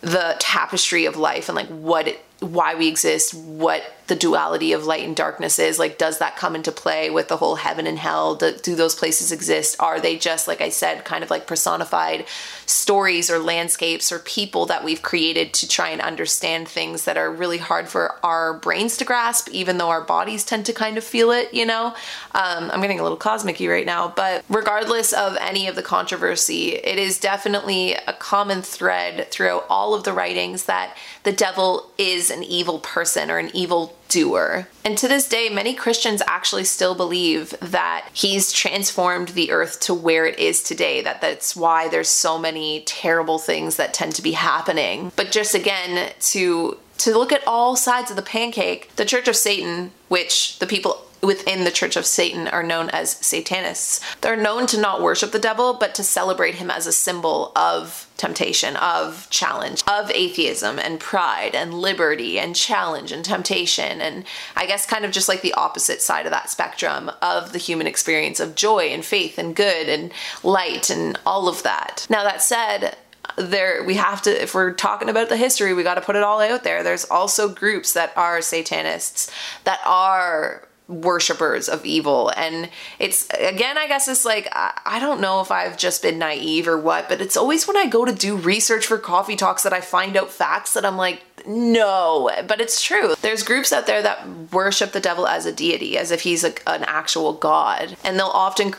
the 0.00 0.36
tapestry 0.38 1.04
of 1.06 1.16
life 1.16 1.48
and 1.48 1.56
like 1.56 1.68
what 1.68 2.08
it, 2.08 2.24
why 2.40 2.74
we 2.74 2.88
exist, 2.88 3.34
what 3.34 3.82
the 4.06 4.16
duality 4.16 4.72
of 4.72 4.86
light 4.86 5.04
and 5.04 5.14
darkness 5.14 5.58
is. 5.58 5.78
Like, 5.78 5.96
does 5.96 6.18
that 6.18 6.36
come 6.36 6.56
into 6.56 6.72
play 6.72 7.10
with 7.10 7.28
the 7.28 7.36
whole 7.36 7.54
heaven 7.54 7.86
and 7.86 7.98
hell? 7.98 8.34
Do, 8.34 8.56
do, 8.56 8.74
those 8.74 8.94
places 8.94 9.30
exist? 9.30 9.76
Are 9.78 10.00
they 10.00 10.18
just, 10.18 10.48
like 10.48 10.60
I 10.60 10.70
said, 10.70 11.04
kind 11.04 11.22
of 11.22 11.30
like 11.30 11.46
personified 11.46 12.26
stories 12.66 13.30
or 13.30 13.38
landscapes 13.38 14.10
or 14.10 14.18
people 14.18 14.66
that 14.66 14.82
we've 14.82 15.00
created 15.00 15.52
to 15.54 15.68
try 15.68 15.90
and 15.90 16.00
understand 16.00 16.66
things 16.66 17.04
that 17.04 17.16
are 17.16 17.30
really 17.30 17.58
hard 17.58 17.88
for 17.88 18.16
our 18.24 18.54
brains 18.54 18.96
to 18.96 19.04
grasp, 19.04 19.48
even 19.50 19.78
though 19.78 19.90
our 19.90 20.02
bodies 20.02 20.44
tend 20.44 20.66
to 20.66 20.72
kind 20.72 20.98
of 20.98 21.04
feel 21.04 21.30
it, 21.30 21.54
you 21.54 21.64
know? 21.64 21.94
Um, 22.32 22.70
I'm 22.70 22.80
getting 22.80 23.00
a 23.00 23.02
little 23.02 23.18
cosmic 23.18 23.60
right 23.60 23.86
now, 23.86 24.12
but 24.16 24.44
regardless 24.48 25.12
of 25.12 25.36
any 25.40 25.66
of 25.66 25.76
the 25.76 25.82
controversy, 25.82 26.70
it 26.70 26.98
is 26.98 27.18
definitely 27.18 27.94
a 27.94 28.12
common 28.12 28.62
thread 28.62 29.30
throughout 29.30 29.66
all 29.68 29.92
of 29.92 30.04
the 30.04 30.12
writings 30.12 30.64
that 30.64 30.96
the 31.24 31.32
devil 31.32 31.90
is 31.98 32.29
an 32.30 32.42
evil 32.42 32.78
person 32.78 33.30
or 33.30 33.38
an 33.38 33.50
evil 33.54 33.96
doer. 34.08 34.68
And 34.84 34.98
to 34.98 35.08
this 35.08 35.28
day, 35.28 35.48
many 35.48 35.74
Christians 35.74 36.22
actually 36.26 36.64
still 36.64 36.94
believe 36.94 37.54
that 37.60 38.08
he's 38.12 38.52
transformed 38.52 39.28
the 39.28 39.50
earth 39.50 39.80
to 39.80 39.94
where 39.94 40.26
it 40.26 40.38
is 40.38 40.62
today, 40.62 41.00
that 41.02 41.20
that's 41.20 41.54
why 41.54 41.88
there's 41.88 42.08
so 42.08 42.38
many 42.38 42.82
terrible 42.82 43.38
things 43.38 43.76
that 43.76 43.94
tend 43.94 44.14
to 44.16 44.22
be 44.22 44.32
happening. 44.32 45.12
But 45.16 45.30
just 45.30 45.54
again, 45.54 46.12
to 46.20 46.78
to 46.98 47.16
look 47.16 47.32
at 47.32 47.46
all 47.46 47.76
sides 47.76 48.10
of 48.10 48.16
the 48.16 48.22
pancake, 48.22 48.94
the 48.96 49.06
Church 49.06 49.26
of 49.26 49.34
Satan, 49.34 49.90
which 50.08 50.58
the 50.58 50.66
people 50.66 51.06
within 51.22 51.64
the 51.64 51.70
Church 51.70 51.96
of 51.96 52.06
Satan 52.06 52.48
are 52.48 52.62
known 52.62 52.90
as 52.90 53.10
Satanists. 53.10 54.00
They're 54.20 54.36
known 54.36 54.66
to 54.68 54.80
not 54.80 55.02
worship 55.02 55.32
the 55.32 55.38
devil, 55.38 55.74
but 55.74 55.94
to 55.96 56.02
celebrate 56.02 56.56
him 56.56 56.70
as 56.70 56.86
a 56.86 56.92
symbol 56.92 57.52
of 57.54 58.06
temptation, 58.16 58.76
of 58.76 59.26
challenge, 59.30 59.82
of 59.86 60.10
atheism 60.10 60.78
and 60.78 61.00
pride 61.00 61.54
and 61.54 61.74
liberty 61.74 62.38
and 62.38 62.54
challenge 62.54 63.12
and 63.12 63.24
temptation. 63.24 64.00
And 64.00 64.24
I 64.56 64.66
guess 64.66 64.86
kind 64.86 65.04
of 65.04 65.10
just 65.10 65.28
like 65.28 65.42
the 65.42 65.54
opposite 65.54 66.02
side 66.02 66.26
of 66.26 66.32
that 66.32 66.50
spectrum 66.50 67.10
of 67.22 67.52
the 67.52 67.58
human 67.58 67.86
experience 67.86 68.40
of 68.40 68.54
joy 68.54 68.88
and 68.88 69.04
faith 69.04 69.38
and 69.38 69.56
good 69.56 69.88
and 69.88 70.12
light 70.42 70.90
and 70.90 71.18
all 71.24 71.48
of 71.48 71.62
that. 71.62 72.06
Now, 72.10 72.24
that 72.24 72.42
said, 72.42 72.96
there 73.36 73.84
we 73.84 73.94
have 73.94 74.20
to 74.22 74.42
if 74.42 74.54
we're 74.54 74.72
talking 74.72 75.08
about 75.08 75.28
the 75.28 75.36
history 75.36 75.72
we 75.72 75.84
got 75.84 75.94
to 75.94 76.00
put 76.00 76.16
it 76.16 76.22
all 76.22 76.40
out 76.40 76.64
there 76.64 76.82
there's 76.82 77.04
also 77.04 77.48
groups 77.48 77.92
that 77.92 78.12
are 78.16 78.42
satanists 78.42 79.30
that 79.62 79.78
are 79.86 80.66
worshippers 80.90 81.68
of 81.68 81.84
evil. 81.84 82.32
And 82.36 82.68
it's 82.98 83.28
again 83.38 83.78
i 83.78 83.86
guess 83.86 84.08
it's 84.08 84.24
like 84.24 84.48
I, 84.52 84.98
don't 85.00 85.20
know 85.20 85.40
if 85.40 85.50
i've 85.50 85.76
just 85.76 86.02
been 86.02 86.18
naive 86.18 86.66
or 86.68 86.76
what 86.76 87.08
but 87.08 87.20
it's 87.20 87.36
always 87.36 87.66
when 87.66 87.76
i 87.76 87.86
go 87.86 88.04
to 88.04 88.12
do 88.12 88.36
research 88.36 88.86
for 88.86 88.98
coffee 88.98 89.36
talks 89.36 89.62
that 89.62 89.72
i 89.72 89.80
find 89.80 90.16
out 90.16 90.30
facts 90.30 90.74
that 90.74 90.84
i'm 90.84 90.96
like 90.96 91.22
no 91.46 92.30
but 92.46 92.60
it's 92.60 92.82
true. 92.82 93.14
There's 93.22 93.42
groups 93.42 93.72
out 93.72 93.86
there 93.86 94.02
that 94.02 94.26
worship 94.52 94.92
the 94.92 95.00
devil 95.00 95.26
as 95.26 95.46
a 95.46 95.52
deity 95.52 95.96
as 95.96 96.10
if 96.10 96.22
he's 96.22 96.44
a, 96.44 96.52
an 96.68 96.84
actual 96.84 97.32
god. 97.32 97.96
And 98.04 98.18
they'll 98.18 98.26
often 98.26 98.74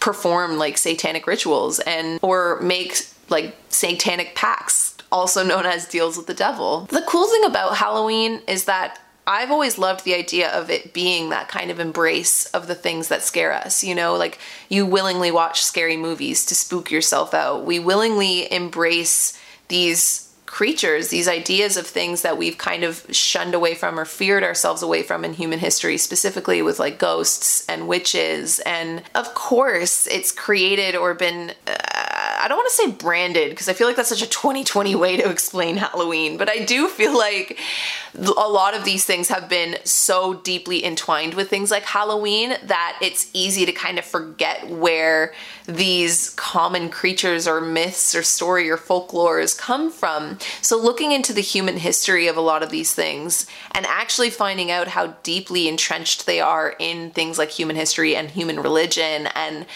perform 0.00 0.58
like 0.58 0.78
satanic 0.78 1.26
rituals 1.26 1.78
and 1.80 2.18
or 2.22 2.60
make 2.60 2.98
like 3.28 3.56
satanic 3.68 4.34
pacts 4.34 4.96
also 5.10 5.42
known 5.42 5.66
as 5.66 5.86
deals 5.86 6.16
with 6.16 6.26
the 6.26 6.34
devil. 6.34 6.86
The 6.90 7.04
cool 7.08 7.26
thing 7.26 7.44
about 7.44 7.76
halloween 7.76 8.42
is 8.46 8.64
that 8.64 9.00
I've 9.26 9.50
always 9.50 9.76
loved 9.76 10.04
the 10.04 10.14
idea 10.14 10.50
of 10.50 10.70
it 10.70 10.92
being 10.92 11.30
that 11.30 11.48
kind 11.48 11.70
of 11.70 11.80
embrace 11.80 12.46
of 12.46 12.68
the 12.68 12.74
things 12.76 13.08
that 13.08 13.22
scare 13.22 13.52
us. 13.52 13.82
You 13.82 13.94
know, 13.94 14.14
like 14.14 14.38
you 14.68 14.86
willingly 14.86 15.30
watch 15.30 15.62
scary 15.62 15.96
movies 15.96 16.46
to 16.46 16.54
spook 16.54 16.90
yourself 16.90 17.34
out. 17.34 17.64
We 17.64 17.78
willingly 17.78 18.50
embrace 18.52 19.38
these 19.68 20.26
creatures, 20.46 21.08
these 21.08 21.26
ideas 21.26 21.76
of 21.76 21.86
things 21.86 22.22
that 22.22 22.38
we've 22.38 22.56
kind 22.56 22.84
of 22.84 23.04
shunned 23.10 23.52
away 23.52 23.74
from 23.74 23.98
or 23.98 24.04
feared 24.04 24.44
ourselves 24.44 24.80
away 24.80 25.02
from 25.02 25.24
in 25.24 25.34
human 25.34 25.58
history, 25.58 25.98
specifically 25.98 26.62
with 26.62 26.78
like 26.78 26.98
ghosts 26.98 27.66
and 27.68 27.88
witches. 27.88 28.60
And 28.60 29.02
of 29.14 29.34
course, 29.34 30.06
it's 30.06 30.32
created 30.32 30.94
or 30.94 31.14
been. 31.14 31.52
Uh, 31.66 31.95
I 32.38 32.48
don't 32.48 32.58
want 32.58 32.68
to 32.68 32.74
say 32.74 32.90
branded 32.90 33.50
because 33.50 33.68
I 33.68 33.72
feel 33.72 33.86
like 33.86 33.96
that's 33.96 34.08
such 34.08 34.22
a 34.22 34.28
2020 34.28 34.94
way 34.94 35.16
to 35.16 35.30
explain 35.30 35.76
Halloween, 35.76 36.36
but 36.36 36.48
I 36.48 36.64
do 36.64 36.88
feel 36.88 37.16
like 37.16 37.58
a 38.14 38.48
lot 38.48 38.74
of 38.74 38.84
these 38.84 39.04
things 39.04 39.28
have 39.28 39.48
been 39.48 39.76
so 39.84 40.34
deeply 40.34 40.84
entwined 40.84 41.34
with 41.34 41.50
things 41.50 41.70
like 41.70 41.84
Halloween 41.84 42.56
that 42.62 42.98
it's 43.02 43.28
easy 43.32 43.66
to 43.66 43.72
kind 43.72 43.98
of 43.98 44.04
forget 44.04 44.68
where 44.68 45.34
these 45.66 46.30
common 46.30 46.88
creatures 46.88 47.46
or 47.46 47.60
myths 47.60 48.14
or 48.14 48.22
story 48.22 48.70
or 48.70 48.76
folklores 48.76 49.56
come 49.56 49.90
from. 49.90 50.38
So, 50.62 50.80
looking 50.80 51.12
into 51.12 51.32
the 51.32 51.40
human 51.40 51.76
history 51.76 52.26
of 52.28 52.36
a 52.36 52.40
lot 52.40 52.62
of 52.62 52.70
these 52.70 52.94
things 52.94 53.46
and 53.72 53.84
actually 53.86 54.30
finding 54.30 54.70
out 54.70 54.88
how 54.88 55.08
deeply 55.22 55.68
entrenched 55.68 56.26
they 56.26 56.40
are 56.40 56.74
in 56.78 57.10
things 57.10 57.38
like 57.38 57.50
human 57.50 57.76
history 57.76 58.16
and 58.16 58.30
human 58.30 58.60
religion 58.60 59.28
and 59.34 59.66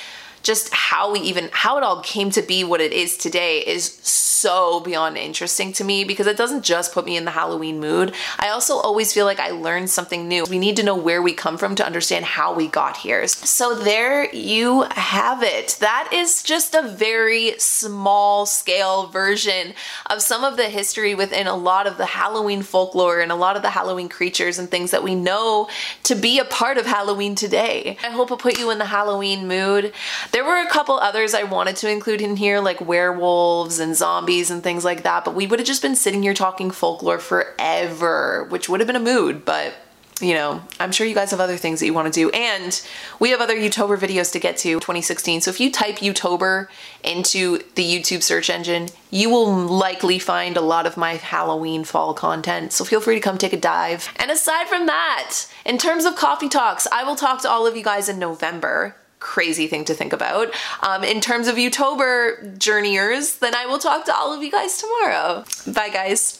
just 0.42 0.72
how 0.72 1.12
we 1.12 1.20
even 1.20 1.48
how 1.52 1.76
it 1.76 1.84
all 1.84 2.02
came 2.02 2.30
to 2.30 2.42
be 2.42 2.64
what 2.64 2.80
it 2.80 2.92
is 2.92 3.16
today 3.16 3.60
is 3.60 3.98
so 4.40 4.80
beyond 4.80 5.18
interesting 5.18 5.70
to 5.70 5.84
me 5.84 6.02
because 6.02 6.26
it 6.26 6.36
doesn't 6.36 6.64
just 6.64 6.94
put 6.94 7.04
me 7.04 7.16
in 7.16 7.26
the 7.26 7.30
Halloween 7.30 7.78
mood. 7.78 8.14
I 8.38 8.48
also 8.48 8.76
always 8.76 9.12
feel 9.12 9.26
like 9.26 9.38
I 9.38 9.50
learned 9.50 9.90
something 9.90 10.26
new. 10.28 10.44
We 10.48 10.58
need 10.58 10.76
to 10.76 10.82
know 10.82 10.96
where 10.96 11.20
we 11.20 11.34
come 11.34 11.58
from 11.58 11.74
to 11.74 11.84
understand 11.84 12.24
how 12.24 12.54
we 12.54 12.66
got 12.66 12.96
here. 12.96 13.26
So 13.28 13.74
there 13.74 14.34
you 14.34 14.82
have 14.92 15.42
it. 15.42 15.76
That 15.80 16.10
is 16.12 16.42
just 16.42 16.74
a 16.74 16.88
very 16.88 17.58
small 17.58 18.46
scale 18.46 19.08
version 19.08 19.74
of 20.08 20.22
some 20.22 20.42
of 20.42 20.56
the 20.56 20.70
history 20.70 21.14
within 21.14 21.46
a 21.46 21.54
lot 21.56 21.86
of 21.86 21.98
the 21.98 22.06
Halloween 22.06 22.62
folklore 22.62 23.20
and 23.20 23.30
a 23.30 23.36
lot 23.36 23.56
of 23.56 23.62
the 23.62 23.70
Halloween 23.70 24.08
creatures 24.08 24.58
and 24.58 24.70
things 24.70 24.90
that 24.90 25.02
we 25.02 25.14
know 25.14 25.68
to 26.04 26.14
be 26.14 26.38
a 26.38 26.46
part 26.46 26.78
of 26.78 26.86
Halloween 26.86 27.34
today. 27.34 27.98
I 28.02 28.08
hope 28.08 28.30
it 28.30 28.38
put 28.38 28.58
you 28.58 28.70
in 28.70 28.78
the 28.78 28.86
Halloween 28.86 29.46
mood. 29.46 29.92
There 30.32 30.44
were 30.44 30.58
a 30.58 30.68
couple 30.68 30.94
others 30.94 31.34
I 31.34 31.42
wanted 31.42 31.76
to 31.76 31.90
include 31.90 32.20
in 32.20 32.36
here, 32.36 32.60
like 32.60 32.80
werewolves 32.80 33.80
and 33.80 33.96
zombies 33.96 34.50
and 34.50 34.62
things 34.62 34.84
like 34.84 35.02
that, 35.02 35.24
but 35.24 35.34
we 35.34 35.46
would 35.46 35.58
have 35.58 35.66
just 35.66 35.82
been 35.82 35.96
sitting 35.96 36.22
here 36.22 36.34
talking 36.34 36.70
folklore 36.70 37.18
forever, 37.18 38.46
which 38.48 38.68
would 38.68 38.78
have 38.80 38.86
been 38.86 38.96
a 38.96 39.00
mood, 39.00 39.44
but 39.44 39.74
you 40.20 40.34
know, 40.34 40.62
I'm 40.78 40.92
sure 40.92 41.06
you 41.06 41.14
guys 41.14 41.30
have 41.30 41.40
other 41.40 41.56
things 41.56 41.80
that 41.80 41.86
you 41.86 41.94
want 41.94 42.12
to 42.12 42.20
do. 42.20 42.30
And 42.30 42.80
we 43.18 43.30
have 43.30 43.40
other 43.40 43.56
Youtober 43.56 43.96
videos 43.96 44.30
to 44.32 44.38
get 44.38 44.58
to 44.58 44.74
2016. 44.74 45.40
So 45.40 45.50
if 45.50 45.60
you 45.60 45.72
type 45.72 45.96
Youtober 45.96 46.68
into 47.02 47.58
the 47.74 47.82
YouTube 47.82 48.22
search 48.22 48.50
engine, 48.50 48.88
you 49.10 49.30
will 49.30 49.50
likely 49.50 50.18
find 50.18 50.56
a 50.56 50.60
lot 50.60 50.86
of 50.86 50.96
my 50.96 51.14
Halloween 51.14 51.84
fall 51.84 52.12
content. 52.12 52.72
So 52.72 52.84
feel 52.84 53.00
free 53.00 53.14
to 53.14 53.20
come 53.20 53.38
take 53.38 53.54
a 53.54 53.60
dive. 53.60 54.12
And 54.16 54.30
aside 54.30 54.68
from 54.68 54.86
that, 54.86 55.46
in 55.64 55.78
terms 55.78 56.04
of 56.04 56.16
coffee 56.16 56.48
talks, 56.48 56.86
I 56.92 57.02
will 57.02 57.16
talk 57.16 57.40
to 57.42 57.50
all 57.50 57.66
of 57.66 57.76
you 57.76 57.82
guys 57.82 58.08
in 58.08 58.18
November 58.18 58.96
crazy 59.20 59.66
thing 59.66 59.84
to 59.84 59.94
think 59.94 60.12
about. 60.12 60.52
Um, 60.82 61.04
in 61.04 61.20
terms 61.20 61.46
of 61.46 61.56
Youtober 61.56 62.58
journeyers, 62.58 63.36
then 63.36 63.54
I 63.54 63.66
will 63.66 63.78
talk 63.78 64.04
to 64.06 64.14
all 64.14 64.32
of 64.32 64.42
you 64.42 64.50
guys 64.50 64.78
tomorrow. 64.78 65.44
Bye, 65.72 65.90
guys. 65.90 66.39